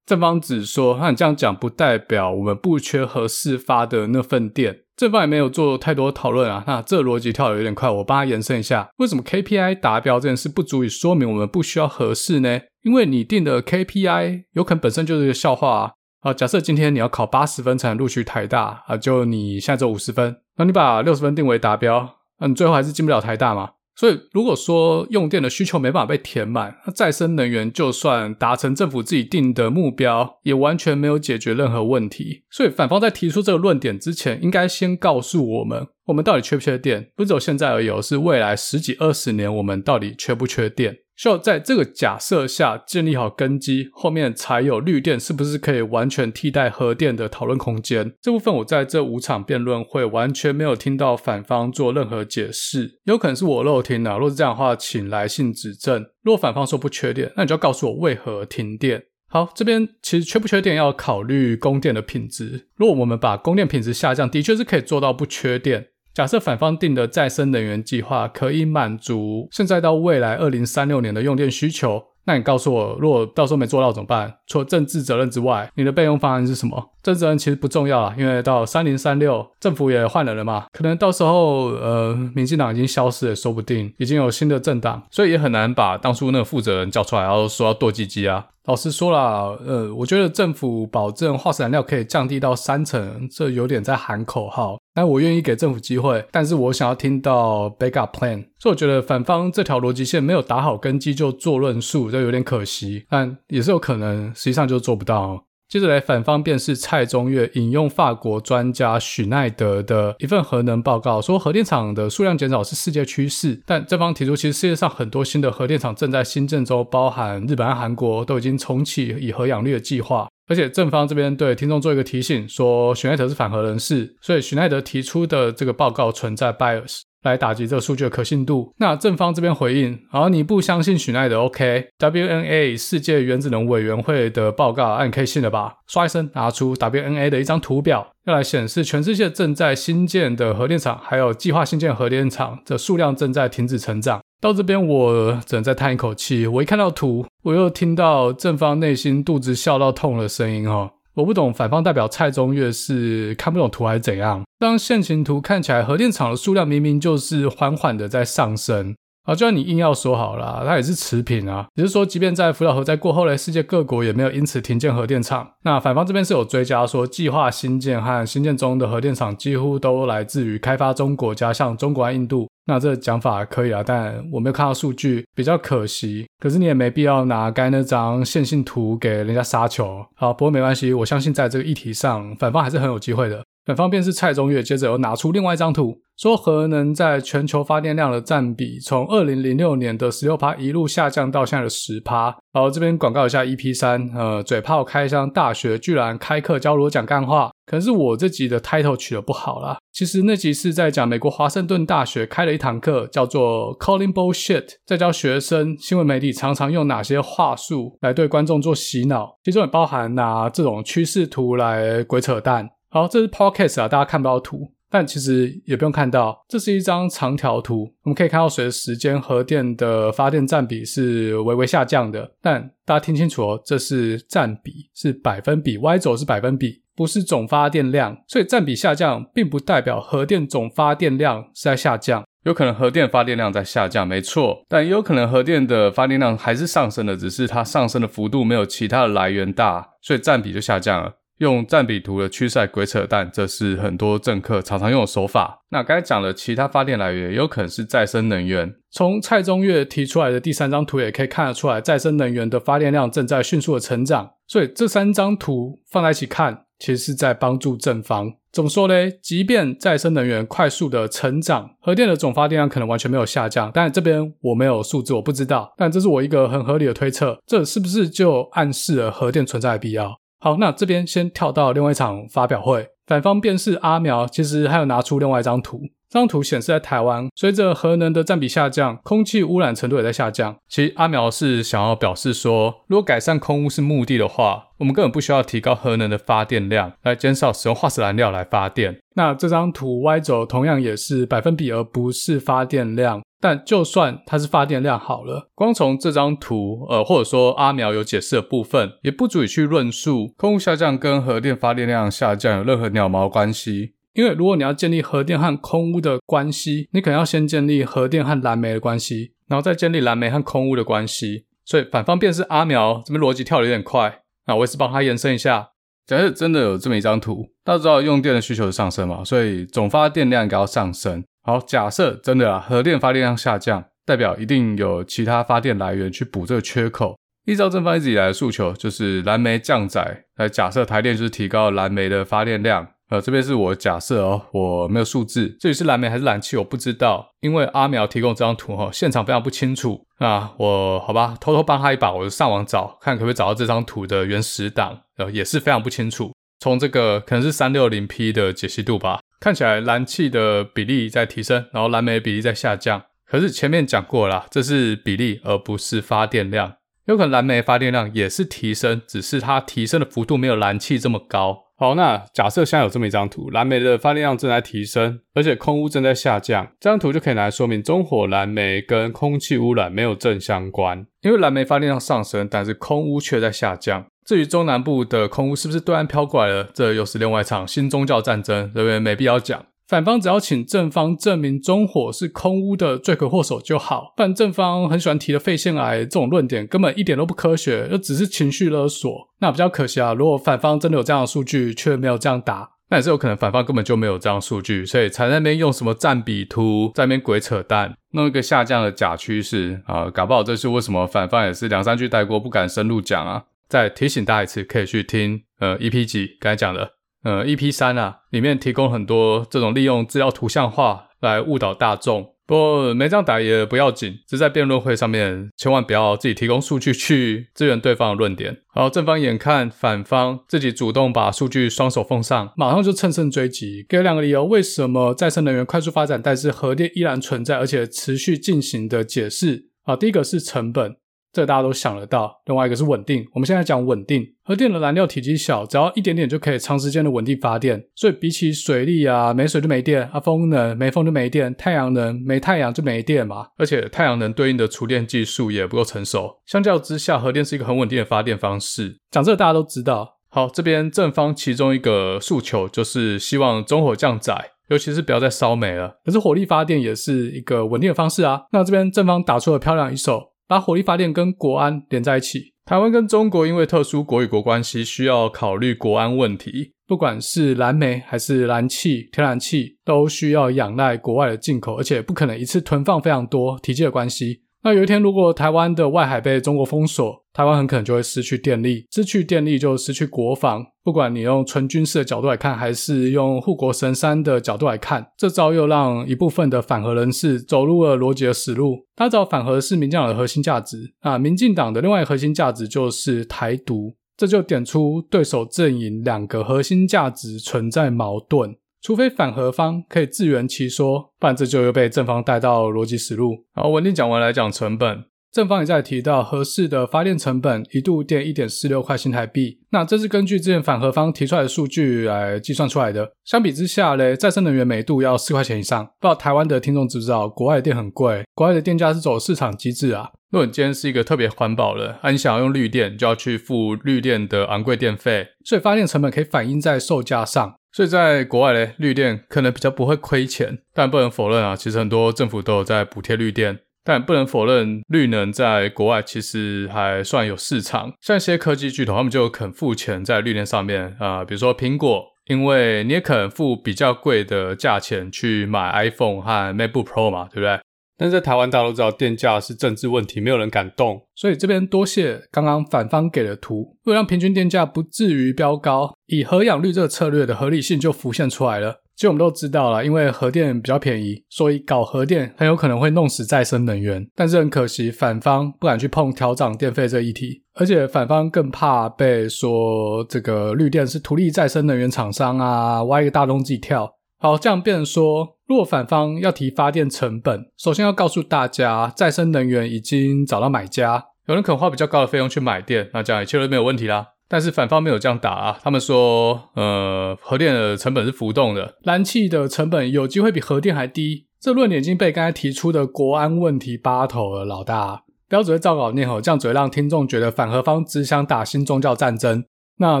[0.04, 4.82] 正方只说，那你这样讲不代表我们不缺核四发的那份电。
[4.94, 6.62] 正方也没有做太多讨论啊。
[6.66, 12.60] 那这逻辑跳得有点快，我帮他延伸一下，为什么 KPI 达标这件事不足以说明我们不需要核四呢？
[12.82, 15.92] 因为你定的 KPI 有可能本身就是一个笑话啊。
[16.26, 23.70] 啊，假设今天你要考八十分才能录取台大啊，就你现在只有五十分，那你把六十分定为达标，那你最后还是进不了台大嘛？
[23.94, 32.42] 所以，如果说用电的需求没办法被填满，那再生能源就算达成政府自己定的目标，也完全没有解决任何问题。
[32.50, 37.08] 所以，反方在提出这个论点之前，应该先告诉我们，我们到底缺不缺电？
[37.14, 40.96] 不只有现在而已，是未来十几二十年，我们到底缺不缺电？
[41.16, 48.12] 需要在这个假设下建立好根基，后面才有绿电是不是可以完全替代核电的讨论空间。
[48.20, 54.14] 这部分我在这五场辩论会完全没有听到反方做任何解释，有可能是我漏听了。
[54.14, 56.04] 如果是这样的话，请来信指正。
[56.22, 59.04] 如果反方说不缺电，那你就要告诉我为何停电。
[59.28, 62.68] 好，这边其实缺不缺电要考虑供电的品质。
[62.76, 65.88] 如果我们把供电品质下降，的确是可以做到不缺电。
[66.16, 74.34] 假设反方定的再生能源计划可以满足现在到未来二零三六年的用电需求，那你告诉我，如果到时候没做到怎么办？
[74.46, 76.92] 除了政治责任之外，你的备用方案是什么？
[77.02, 88.46] 政治责任其实不重要啊，因为到三零三六政府也换人了嘛，可能到时候呃民进党已经消失了，说不定已经有新的政党，所以也很难把当初那个负责人叫出来，然后说要剁鸡鸡啊。
[88.66, 94.76] 老实说了，呃，我觉得政府保证化石燃料可以降低到三成，这有点在喊口号。
[94.92, 98.44] 但我愿意给政府机会，但是我想要听到 backup plan。
[98.58, 103.06] 所以我觉得反方这条逻辑线没有打好根基就做论述，这有点可惜。
[103.08, 105.45] 但也是有可能，实际上就做不到。
[105.68, 113.60] 接着来反方便是蔡中岳引用法国专家许奈德的一份核能报告，说核电厂的数量减少是世界趋势。
[113.66, 120.28] 但正方提出，其实世界上很多新的核电厂正在新郑州，包含日本韩国都已经重启以核养绿的计划。
[120.48, 127.00] 而且正方这边对听众做一个提醒，说许奈德是反核人士，所以许奈德提出的这个报告存在 bias。
[127.26, 128.72] 来打击这个数据的可信度。
[128.78, 135.74] 那正方这边回应，好，你不相信许奈德？OK，WNA 世界原子能委员会的报告，啊，你可以信了吧？
[135.86, 144.20] 刷一声拿出 WNA 的一张图表，要来显示全世界正在新建的核电厂，还有计划新建核电厂的数量正在停止成长。
[144.40, 146.46] 到这边我只能再叹一口气。
[146.46, 150.90] 我一看到图，我又听到正方内心肚子笑到痛的声音哦。
[151.16, 154.44] 我不懂反方代表蔡中岳是看不懂图还是怎样？
[154.58, 158.94] 当线形图看起来核电厂的数量明明就是缓缓的在上升
[159.24, 161.68] 啊，就算你硬要说好了，它也是持平啊。
[161.74, 165.52] 只是说，即便在福岛核灾过后呢，世界各国也没有因此停建核电厂。
[165.64, 172.46] 那反方这边是有追加说，计划新建和新建中的核电厂几乎都来自于开发中国家，像中国和印度。
[172.66, 176.26] 那这讲法可以啊，但我没有看到数据，比较可惜。
[176.40, 180.04] 可是你也没必要拿该那张线性图给人家杀球。
[180.16, 183.44] 好，不过没关系，我相信在这个议题上，反方还是很有机会的。
[183.64, 192.34] 反方便是蔡宗岳，接着又拿出另外一张图，说核能在全球发电量的占比，从二零零六年的十六趴一路下降到现在的十趴。
[192.54, 199.76] 好，这边广告一下 EP 三，呃，嘴炮开箱大学居然开课教我讲干话，可能是我这集的 title 取得不好啦。
[199.92, 212.70] 其实那集是在讲美国华盛顿大学开了一堂课，叫做 Calling Bullshit，在教学生新闻媒体常常用哪些话术来对观众做洗脑，其中也包含拿这种趋势图来鬼扯淡。
[212.88, 217.92] 好，这是 podcast 啊，大家看不到图，但其实也不用看到，这是一张长条图。
[218.02, 222.32] 我们可以看到，随着时间，核电的发电占比是微微下降的。
[222.40, 228.16] 但大家听清楚哦，这是占比，是百分比，Y 轴是百分比，不是总发电量。
[228.28, 232.24] 所以占比下降，并不代表核电总发电量是在下降。
[232.44, 241.14] 有可能核电发电量在下降，没错，但也有可能核电的发电量还是上升的，只是它上升的幅度没有其他的来源大，所以占比就下降了。
[241.38, 245.62] 用占比图的趋势来鬼扯淡，这是很多政客常常用的手法。
[245.70, 248.74] 那刚才讲的其他发电来源，有可能是再生能源。
[248.90, 254.30] 从蔡中岳提出来的第三张图也可以看得出来，再生能源的发电量正在迅速的成长。
[254.46, 258.32] 所以这三张图放在一起看，其实是在帮助正方。
[258.50, 259.10] 怎么说呢？
[259.20, 263.70] 即便再生能源快速的成长，核电的总发电量可能完全没有下降。
[263.74, 265.74] 但这边我没有数字，我不知道。
[265.76, 267.38] 但这是我一个很合理的推测。
[267.46, 270.18] 这是不是就暗示了核电存在的必要？
[270.38, 280.56] 好，那这边先跳到另外一场发表会，反方便是阿苗其实还有拿出另外一张图，这张图显示在台湾，随着核能的占比下降，空气污染程度也在下降。
[280.68, 289.00] 其实阿苗是想要表示说，如果改善空污是目的的话，我们根本不需要提高核能的发电量，来减少使用化石燃料来发电。
[289.14, 293.22] 那这张图 Y 轴同样也是百分比，而不是发电量。
[293.40, 303.92] 但就算它是发电量好了，光从这张图，呃，或者说阿苗有解释的部分，也不足以去论述空污下降跟核电发电量下降有任何鸟毛关系。
[304.14, 311.44] 因为如果你要建立核电和空污的关系，你可能要先建立核电和燃煤的关系，然后再建立燃煤和空污的关系。
[311.66, 315.68] 所以反方便是阿苗这边逻辑跳得有点快，那我也是帮他延伸一下。
[316.06, 321.22] 假设真的有这么一张图，大家知道用电的需求上升嘛，所以总发电量应该要上升。
[321.46, 327.16] 好，假设真的啊，核电发电量下降，代表一定有其他发电来源去补这个缺口。
[327.44, 332.88] 依照正方一直以来的诉求，就是燃煤降载，来假设台电就是提高燃煤的发电量。
[333.10, 340.04] 呃，这边是我假设哦，我没有数字，至于是燃煤还是燃气，我不知道，因为阿苗提供这张图哈，现场非常不清楚。
[340.18, 346.32] 那我好吧，偷偷帮他一把，我就上网找，看可不可以找到这张图的原始档，呃，也是非常不清楚。
[346.58, 349.20] 从这个可能是三六零 P 的解析度吧。
[349.40, 353.02] 看起来燃气的比例在提升，然后燃煤比例在下降。
[353.26, 356.74] 可是前面讲过了啦，这是比例而不是发电量。
[357.06, 361.64] 有可能燃煤发电量也是提升，只是它提升的幅度没有燃气这么高。
[361.78, 374.06] 好，那假设现在有这么一张图，燃煤的发电量正在提升，而且空污正在下降，这张图就可以拿来说明中火燃煤跟空气污染没有正相关，因为燃煤发电量上升，但是空污却在下降。
[374.26, 379.64] 至于中南部的空屋是不是对岸飘过来了，这又是另外一场新宗教战争，这边没必要讲。
[379.86, 389.28] 反方只要请正方证明中火是空屋的罪魁祸首就好，不然正方很喜欢提的肺腺癌这种论点根本一点都不科学，又只是情绪勒索。
[389.38, 403.44] 那比较可惜啊，如果反方真的有这样的数据，却没有这样打，那也是有可能反方根本就没有这样数据，所以才在那边用什么占比图在那边鬼扯淡，弄一个下降的假趋势啊，搞不好这是为什么反方也是两三句带过，不敢深入讲啊。
[403.68, 406.92] 再提醒大家一次，可以去听呃 EP 几刚才讲的。
[407.24, 412.34] 呃，EP 三啊，里面提供很多这种利用资料图像化来误导大众。
[412.46, 418.58] 不过没这样打也不要紧，只在辩论会上面千万不要自己提供数据去支援对方的论点。
[418.68, 429.96] 好，正方眼看反方自己主动把数据双手奉上，马上就乘胜追击，给两个理由：为什么再生能源快速发展，但是核电依然存在而且持续进行的解释啊？
[429.96, 430.94] 第一个是成本。
[431.36, 433.22] 这大家都想得到，另外一个是稳定。
[433.34, 437.84] 我们现在讲稳定，核电的燃料体积小，只要一点点就可以长时间的稳定发电。
[437.94, 443.48] 所以比起水力啊，没水就没电；啊，风能没风就没电；太阳能没太阳就没电嘛。
[443.58, 446.38] 而且太阳能对应的储电技术也不够成熟。
[446.46, 448.96] 相较之下，核电是一个很稳定的发电方式。
[449.10, 450.16] 讲这个大家都知道。
[450.30, 455.98] 好，这边正方其中一个诉求就是希望中火降载，尤其是不要再烧煤了。
[456.02, 458.44] 可是火力发电也是一个稳定的方式啊。
[458.52, 460.32] 那这边正方打出了漂亮一手。
[460.48, 462.52] 把火力发电跟国安连在一起。
[462.64, 466.72] 台湾跟中国因为特殊国与国关系，需要考虑国安问题。
[466.86, 474.42] 不管是蓝煤还是燃气、天然气，都需要仰赖国外的进口，而且不可能一次囤放非常多，体积的关系。
[474.66, 480.66] 那有一天，如果台湾的外海被中国封锁，台湾很可能就会失去电力，失去电力就失去国防。
[480.82, 488.84] 不管你用纯军事的角度来看，还是用护国神山的角度来看，这招又让一部分的反核人士走入了逻辑的死路。
[488.96, 498.56] 他找反核是民进党的核心价值啊，民进党的另外一个核心价值就是台独，这就点出对手阵营两个核心价值存在矛盾。
[498.86, 503.44] 除非反核方可以自圆其说，不然这就又被正方带到逻辑死路。
[503.52, 513.10] 好，稳定讲完来讲成本，正方也在提到合适的发电成本一度电一点四六块新台币，那这是根据之前反核方提出来的数据来计算出来的。
[513.24, 515.84] 相比之下嘞，再生能源每度要四块钱以上。
[515.84, 520.10] 不知道台湾的听众知不知道，国外的电很贵，国外的电价是走市场机制啊。
[520.36, 527.54] 如果你今天是一个特别环保的，啊，你想要用绿电，就要去付绿电的昂贵电费，所以发电成本可以反映在售价上。
[527.72, 533.60] 所以在国外嘞，绿电可能比较不会亏钱，但不能否认啊，其实很多政府都有在补贴绿电。
[533.82, 537.94] 但不能否认，绿能在国外其实还算有市场。
[538.02, 547.58] 像一些科技巨头，他们就肯付钱在绿电上面啊，比如说苹果，因为你也肯付比较贵的价钱去买 iPhone 和 MacBook Pro 嘛，对不对？
[547.98, 551.00] 但是在台湾，大家都知道电价是政治问题，没有人敢动。
[551.14, 558.82] 所以这边多谢刚刚反方给的图，为了让平均电价不至于飙高，以核养绿这个策略的合理性就浮现出来了。
[558.94, 564.06] 其实我们都知道了，因为核电比较便宜，所以搞核电很有可能会弄死再生能源。
[564.14, 573.90] 但是很可惜，反方不敢去碰调涨电费这一题，而且反方更怕被说这个绿电是图利再生能源厂商啊，挖一个大洞自己跳。
[574.18, 575.35] 好，这样变成说。
[575.46, 584.08] 若反方要提发电成本，首先要告诉大家，再生能源已经找到买家，有人肯花比较高的费用去买电，那这样一切都没有问题啦。
[584.28, 599.44] 但是反方没有这样打啊，他们说，呃，核电的成本是浮动的，燃气的成本有机会比核电还低，这论点已经被刚才提出的国安问题扒头了，老大，不要只会照稿念吼，这样只会让听众觉得反核方只想打新宗教战争。
[599.78, 600.00] 那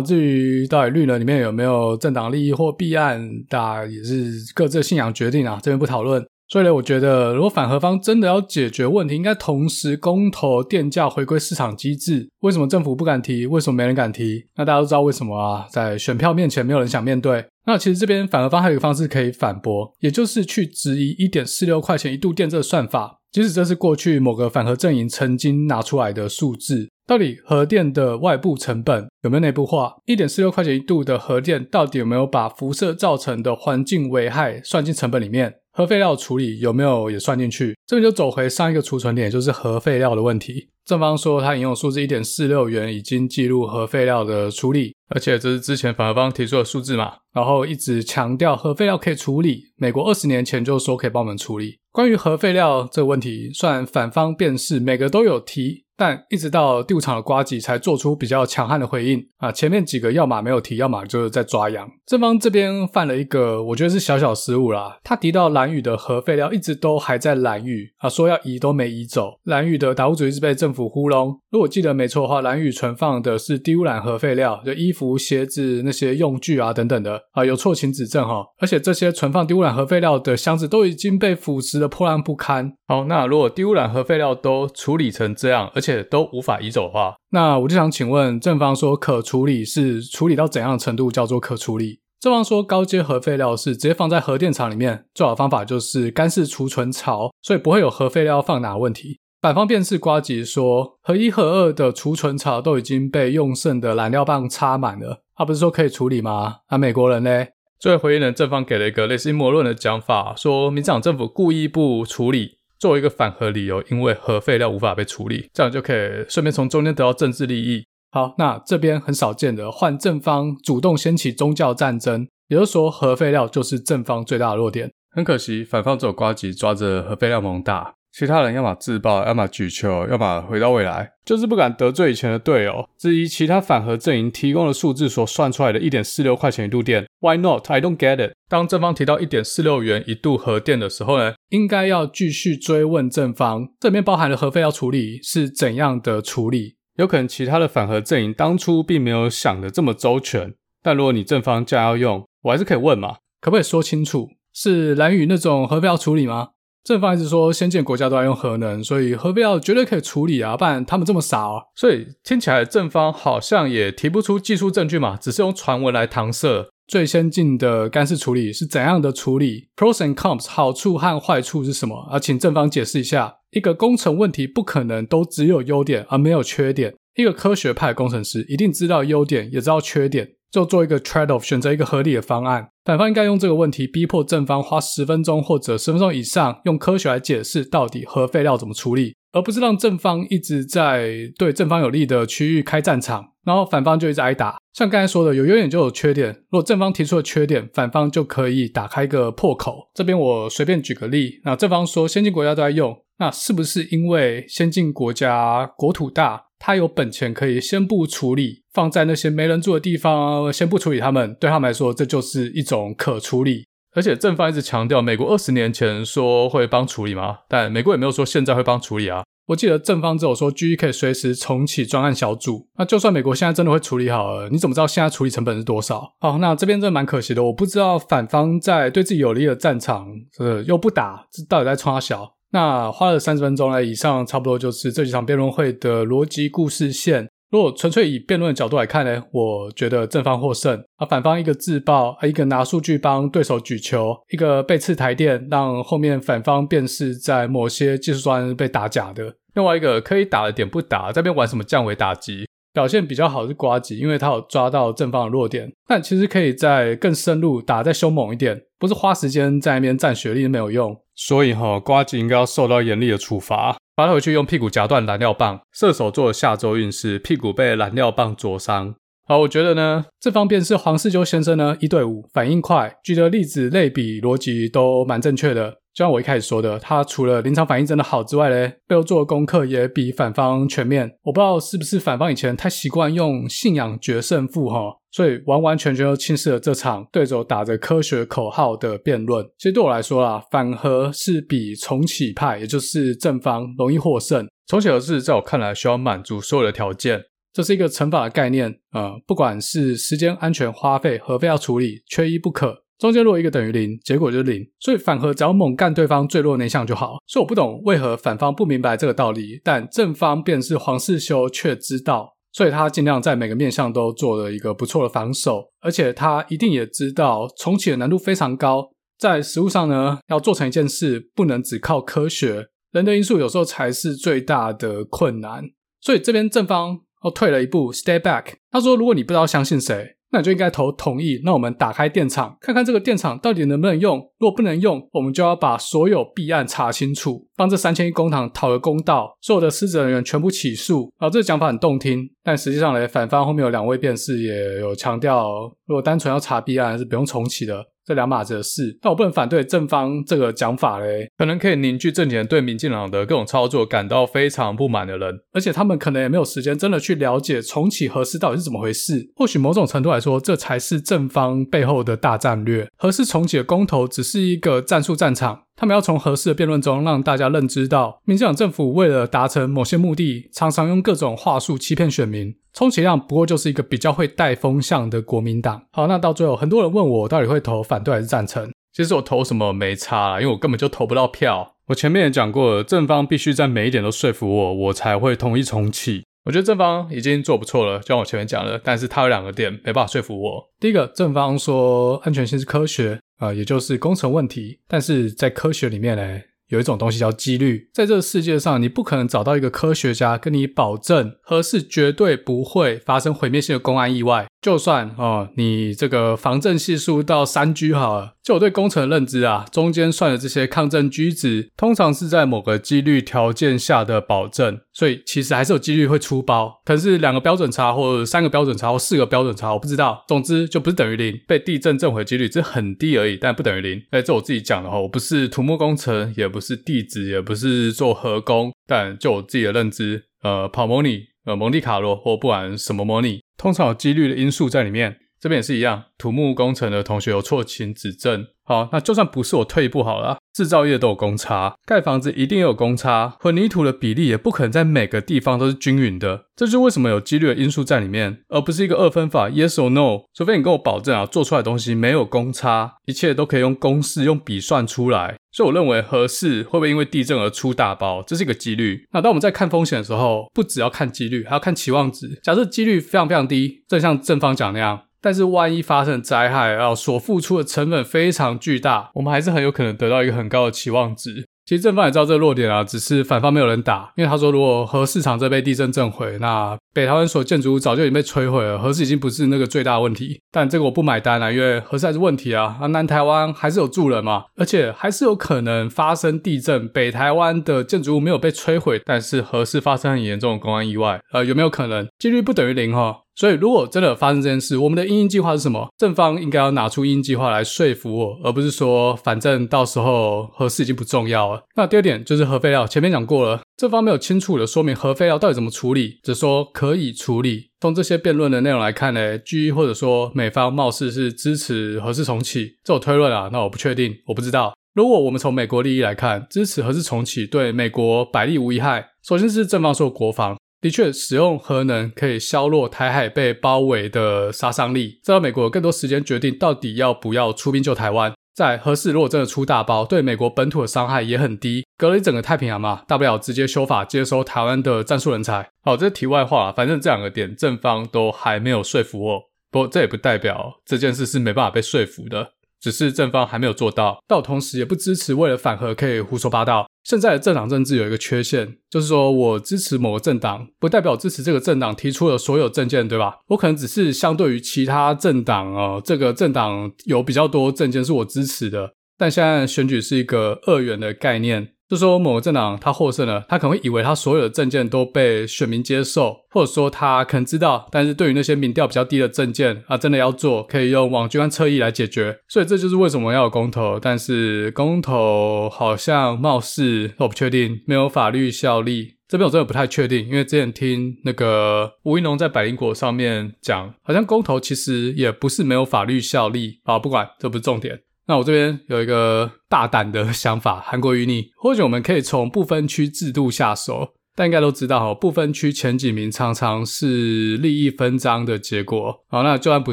[0.00, 6.24] 至于到底绿能里面有没有政党利益或弊案，大家也是各自信仰决定啊，这边不讨论。
[6.48, 12.30] 所以呢，我觉得如果反核方真的要解决问题，应该同时公投电价回归市场机制。
[12.42, 13.46] 为什么政府不敢提？
[13.46, 14.46] 为什么没人敢提？
[14.54, 15.66] 那大家都知道为什么啊？
[15.68, 17.44] 在选票面前，没有人想面对。
[17.66, 26.88] 那其实这边反核方还有一个方式可以反驳，也就是去质疑一点四六块钱一度电这个算法，即使这是过去某个反核阵营曾经拿出来的数字。
[27.06, 29.94] 到底核电的外部成本有没有内部化？
[30.06, 35.54] 一点四六块钱一度的核电到底有没有把辐射造成的环境危害算进成本里面？
[35.72, 37.76] 核废料处理有没有也算进去？
[37.86, 40.70] 这边就走回上一个储存点，就是核废料的问题。
[40.86, 49.64] 正方说他引用数字一点四六元已经计入核废料的处理，而且这是之前反方提出的数字嘛，然后一直强调核废料可以处理。
[49.76, 51.80] 美国二十年前就说可以帮我们处理。
[51.90, 55.86] 关于核废料这个问题，虽然反方辩士每个都有提。
[55.98, 61.88] 但一直到第五场的呱吉才做出比较强悍的回应啊，前面几个要么没有提，要么就是在抓羊。
[62.04, 69.38] 正方这边犯了一个我觉得是小小失误啦，他提到蓝屿的核废料一直都还在蓝屿啊，说要移都没移走。
[69.44, 71.40] 蓝屿的达悟族一直被政府府糊弄。
[71.50, 78.44] 如果记得没错的话，蓝宇存放的是低污染核废料，就衣服、鞋子那些用具啊等等的啊，有错请指正哈。
[78.58, 82.74] 而且这些存放低污染核废料的箱子都已经被腐蚀的破烂不堪。
[82.86, 92.00] 好，那如果低污染核废料都处理成这样，而且都无法移走的话，那我就想请问，正方说可处理是处理到怎样的程度叫做可处理？
[92.18, 99.18] 正方说高阶核废料是直接放在核电厂里面，最好的方法就是干式储存槽，所以不会有核废料放哪问题。
[99.46, 106.56] 反方辩士瓜吉说，核一、核二的储存槽都已经被用剩的燃料棒插满了，他、啊、不是说可以处理吗？
[106.68, 107.46] 那、啊、美国人呢？
[107.78, 117.84] 作为回应人，正方给了一个类似阴谋论的讲法，说民进党政府故意不处理，作为一个反核理由，因为核废料无法被处理，这样就可以顺便从中间得到政治利益。
[118.10, 124.90] 好，那这边很少见的换正方主动掀起宗教战争，也就是说核废料就是正方最大的弱点。
[125.14, 127.94] 很可惜，反方只有瓜吉抓着核废料猛打。
[128.18, 132.88] 其他人要么自爆，要么举球，要么回到未来，就是不敢得罪以前的队友。
[132.96, 137.70] 质疑其他反核阵营提供的数字所算出来的一点四六块钱一度电，Why not?
[137.70, 138.32] I don't get it。
[138.48, 146.76] 当正方提到一点四六元一度核电的时候呢，应该要继续追问正方，这里面包含的核废料处理是怎样的处理？
[146.96, 154.30] 有可能其他的反核阵营当初并没有想的这么周全，但如果你正方这样要用，我还是可以问嘛，可不可以说清楚？
[154.54, 156.48] 是蓝宇那种核废料处理吗？
[156.86, 161.60] 正方一直说先进国家都在用核能，所以核废料绝对可以处理啊，不然他们这么傻啊。
[161.74, 166.68] 所以听起来正方好像也提不出技术证据嘛，只是用传闻来搪塞。
[166.86, 172.06] 最先进的干式处理是怎样的处理？Pros and cons，好处和坏处是什么？
[172.08, 173.38] 啊，请正方解释一下。
[173.50, 180.35] 一个工程问题不可能都只有优点而没有缺点，一个科学派工程师一定知道优点，也知道缺点。
[180.50, 182.68] 就做一个 trade off，选择一个合理的方案。
[182.84, 194.56] 反方应该用这个问题逼迫正方花十分钟或者十分钟以上，用科学来解释到底核废料怎么处理，而不是让正方一直在对正方有利的区域开战场，然后反方就一直挨打。
[194.72, 196.28] 像刚才说的，有优点就有缺点。
[196.50, 199.90] 如果正方提出了缺点，反方就可以打开一个破口。
[199.94, 206.44] 这边我随便举个例，那正方说先进国家都在用，那是不是因为先进国家国土大？
[206.58, 213.66] 他有本钱可以先不处理，放在那些没人住的地方，先不处理他们，对他们来说，这就是一种可处理。
[213.94, 217.38] 而且正方一直强调，美国二十年前说会帮处理吗？
[217.48, 219.22] 但美国也没有说现在会帮处理啊。
[219.46, 222.68] 我记得正方只有说 GE 可以随时重启专案小组。
[222.76, 226.02] 那就算美国现在真的会处理好了，你怎么知道现在处理成本是多少？
[226.18, 230.08] 好，那这边真的蛮可惜的，我不知道反方在对自己有利的战场，
[230.40, 232.35] 呃，又不打，这到底在冲三小？
[232.52, 237.28] 那花了三十分钟来，以上差不多就是这几场辩论会的逻辑故事线。
[237.50, 249.32] 如果纯粹以辩论的角度来看呢，我觉得正方获胜，而反方一个自爆，一个拿数据帮对手举球，一个被刺台电，让后面反方便是在某些技术端被打假的。
[249.54, 252.46] 另外一个可以打的点不打，在边玩什么降维打击？
[252.76, 260.94] 表现比较好是呱吉，因为他有抓到正方的弱点，但其实可以再更深入打，再凶猛一点，不是花时间在那边占学历没有用。
[261.14, 265.58] 所以哈，呱吉应该要受到严厉的处罚，罚他回去用屁股夹断燃料棒。
[265.72, 268.94] 射手座下周运势，屁股被燃料棒灼伤。
[269.26, 275.76] 好，我觉得呢，这方面是黄世修先生呢一对五，反应快，举的例子类比逻辑都蛮正确的。
[275.96, 281.10] 就像我一开始说的，他除了临场反应真的好之外嘞，背后做的功课也比反方全面。
[281.22, 289.42] 我不知道是不是反方以前太习惯用信仰决胜负哈，所以完完全全都轻视了这场对手打着科学口号的辩论。
[289.56, 294.46] 其实对我来说啦，反核是比重启派，也就是正方容易获胜。
[294.66, 297.22] 重启核是在我看来需要满足所有的条件，
[297.54, 302.82] 这是一个乘法的概念啊、呃，不管是时间、安全、花费、核废要处理，缺一不可。
[302.98, 304.66] 中间如果一个等于零，结果就是零。
[304.80, 307.16] 所以反核只要猛干对方最弱那项就好。
[307.26, 325.64] 所以我不懂为何反方不明白这个道理，但正方便是黄世修却知道，所以他尽量在每个面向都做了一个不错的防守，而且他一定也知道重启的难度非常高，在实务上呢，要做成一件事，不能只靠科学，人的因素有时候才是最大的困难。
[326.00, 328.54] 所以这边正方哦退了一步，stay back。
[328.70, 330.15] 他说，如果你不知道相信谁。
[330.30, 331.40] 那你就应该投同意。
[331.44, 334.18] 那我们打开电厂，看看这个电厂到底能不能用。
[334.38, 341.12] 如果不能用，我们就要把所有弊案查清楚，帮这三千亿公帑讨个公道，所有的失职人员全部起诉。
[341.18, 345.48] 啊，这个讲法很动听，但实际上呢，反方后面有两位辩士也有强调，
[345.86, 347.84] 如果单纯要查弊案，是不用重启的。
[348.06, 348.96] 这两码子的事。
[349.02, 359.32] 但我不能反对正方这个讲法嘞，可能可以凝聚正前对民进党的各种操作感到非常不满的人，而且他们可能也没有时间真的去了解重启核四到底是怎么回事。
[359.34, 362.88] 或许某种程度来说，这才是正方背后的大战略。
[362.96, 365.65] 核四重启的公投只是一个战术战场。
[365.76, 372.54] 他们要从合适的辩论中让大家认知到，民进党政府为了达成某些目的，常常用各种话术欺骗选民。
[372.72, 375.82] 充其量不过就是一个比较会带风向的国民党。
[375.92, 378.70] 好，那到最后，很多人问我，我到底会投反对还是赞成？
[378.94, 381.74] 其实我投什么没差啦，因为我根本就投不到票。
[381.88, 386.24] 我前面也讲过了，正方必须在每一点都说服我，我才会同意重启。
[386.46, 390.70] 我觉得正方已经做不错了，就像我前面讲的，但是他有两个点没办法说服我。
[390.80, 393.20] 第一个，正方说安全性是科学。
[393.36, 397.88] 啊、也就是工程问题，但是在科学里面呢，有一种东西叫几率。
[397.92, 404.46] 在这个世界上，你不可能找到一个科学家跟你保证核是绝对不会发生毁灭性的公安意外。
[404.62, 420.24] 就算哦，你这个防震系数到三 G 好了，就我对工程的认知啊，中间算的这些抗震居值，通常是在某个几率条件下的保证，所以其实还是有几率会出包，可是两个标准差，或者三个标准差，或四个标准差，我不知道。
[420.26, 424.02] 总之就不是等于零，被地震震毁几率只是很低而已，但不等于零。
[424.10, 431.24] 哎，这我自己讲的哈，我不是土木工程，也不是弟子，也不是做和工，但就我自己的认知，呃，跑模拟。
[431.44, 435.18] 呃，蒙地卡罗或不管什么模拟，通常有几率的因素在里面。
[435.46, 438.48] 这边也是一样，土木工程的同学有错，请指正。
[438.64, 446.46] 好，那就算不是我退一步好了，制造业都有公差，盖房子一定有公差，混凝土的比例也不可能在每个地方都是均匀的。
[446.56, 450.22] 这就是为什么有几率的因素在里面，而不是一个二分法，yes or no。
[450.34, 455.36] 除非你跟我保证啊，做出来的东西没有公差，一切都可以用公式、用笔算出来。
[455.52, 459.06] 所以我认为合适会不会因为地震而出大包，这是一个几率。
[459.12, 462.40] 那当我们在看风险的时候，不只要看几率，还要看期望值。
[462.42, 465.02] 假设几率非常非常低，正像正方讲那样。
[465.20, 471.46] 但是万一发生灾害，啊所付出的成本非常巨大，我们还是很有可能得到一个很高的期望值。
[471.64, 480.40] 其实正方也知道这个弱点啊，只是反方没有人打，因为他说如果核四厂这被地震震毁，那北台湾所建筑物早就已经被摧毁了，核四已经不是那个最大的问题。
[480.52, 492.06] 但这个我不买单啊，因为核四还是问题啊，啊南台湾还是有住人嘛，而且还是有可能发生地震，北台湾的建筑物没有被摧毁，但是核四发生很严重的公安意外，呃有没有可能？
[492.20, 493.22] 几率不等于零哈。
[493.36, 495.88] 所以，如果真的发生这件事，我们的因应计划是什么？
[495.98, 501.62] 正方应该要拿出因应计划来说服我，而不是说反正到时候核四已经不重要了。
[501.76, 507.68] 那第二点就是核废料，前面讲过了，正方没有清楚的说明核废料到底怎么处理，只说可以处理。
[507.82, 514.74] 从这些辩论的内容来看呢，G 或者说美方貌似是支持核四重启，这我推论啊，那我不确定，我不知道。
[514.94, 519.08] 如果我们从美国利益来看，支持核四重启对美国百利无一害。
[519.22, 520.56] 首先是正方说国防。
[520.86, 528.32] 的确，使用核能可以削弱台海被包围的杀伤力，这让美国更多时间决定到底要不要出兵救台湾。
[528.54, 535.68] 在核四如果真的出大包，对美国本土的伤害也很低，隔了一整个太平洋嘛，大不了直接修法接收台湾的战术人才。
[535.82, 539.40] 好，这是题外话，反正这两个点正方都还没有说服我。
[539.72, 544.18] 不过这也不代表这件事是没办法被说服的，只是正方还没有做到。
[544.28, 546.86] 但我同时也不支持为了反核可以胡说八道。
[547.06, 553.36] 现在的政党政治有一个缺陷，就是说我支持某个政党，不代表支持这个政党提出的所有政见，对吧？
[553.46, 561.75] 我可能只是相对于其他政党哦，这个政党有比较多政见是我支持的，但现在选举是一个二元的概念。
[561.88, 572.38] 就说某个政党他获胜了，他可能会以为他所有的政见都被选民接受，或者说他可能知道，但是对于那些民调比较低的政见啊，真的要做，可以用网军和侧翼来解决。
[572.48, 579.16] 所以这就是为什么要有公投，但是公投好像貌似我不确定，没有法律效力。
[579.28, 586.80] 这边我真的不太确定，因为之前听那个吴怡农在百灵果上面讲，好像公投其实也不是没有法律效力。
[586.84, 588.00] 啊，不管，这不是重点。
[588.26, 594.15] 那我这边有一个大胆的想法，韩国瑜你，或许我们可以从不分区制度下手。
[594.36, 599.24] 但应该都知道哈，不分区前几名常常是利益分赃的结果。
[599.28, 599.92] 好，那就算不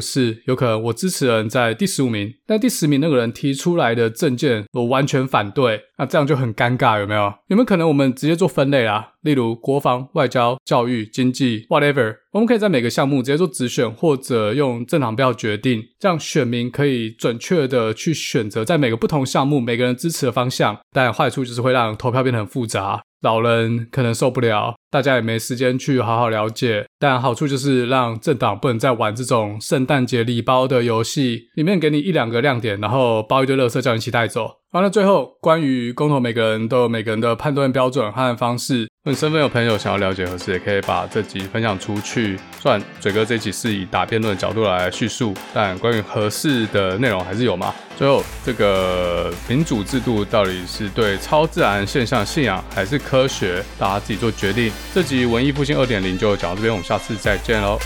[0.00, 7.32] 是，有可能我支持人在第十五名，但第十名那个人提出来的政见我完全反对，那这样就很尴尬，有没有？
[7.48, 9.12] 有没有可能我们直接做分类啦？
[9.22, 20.78] 例如国防、外交、教育、经济，whatever，我们可以在每个项目直接做直选，或者用政党票决定，这样选民可以准确的去选择在每个不同项目每个人支持的方向。
[20.92, 23.02] 但坏处就是会让投票变得很复杂。
[23.24, 26.86] 老人可能受不了，大家也没时间去好好了解。
[26.98, 34.58] 但好处就是让政党不能再玩这种圣诞节礼包的游戏，里面给你一两个亮点，然后包一堆乐色叫你一起带走。
[34.72, 38.88] 完了，最后关于公投，每个人都有每个人的判断标准和方式。
[39.06, 42.40] 如果你身边有朋友想要了解核四，也可以把这集分享出去。
[42.58, 47.74] 虽然嘴哥这集是以打辩论的角度来叙述，但关于合适的内容还是有嘛。
[47.98, 53.62] 最后，这个民主制度到底是对超自然现象信仰，还是科学？
[53.78, 54.72] 大家自己做决定。
[54.94, 57.78] 这集文艺复兴二点零就讲到这边，我们下次再见喽。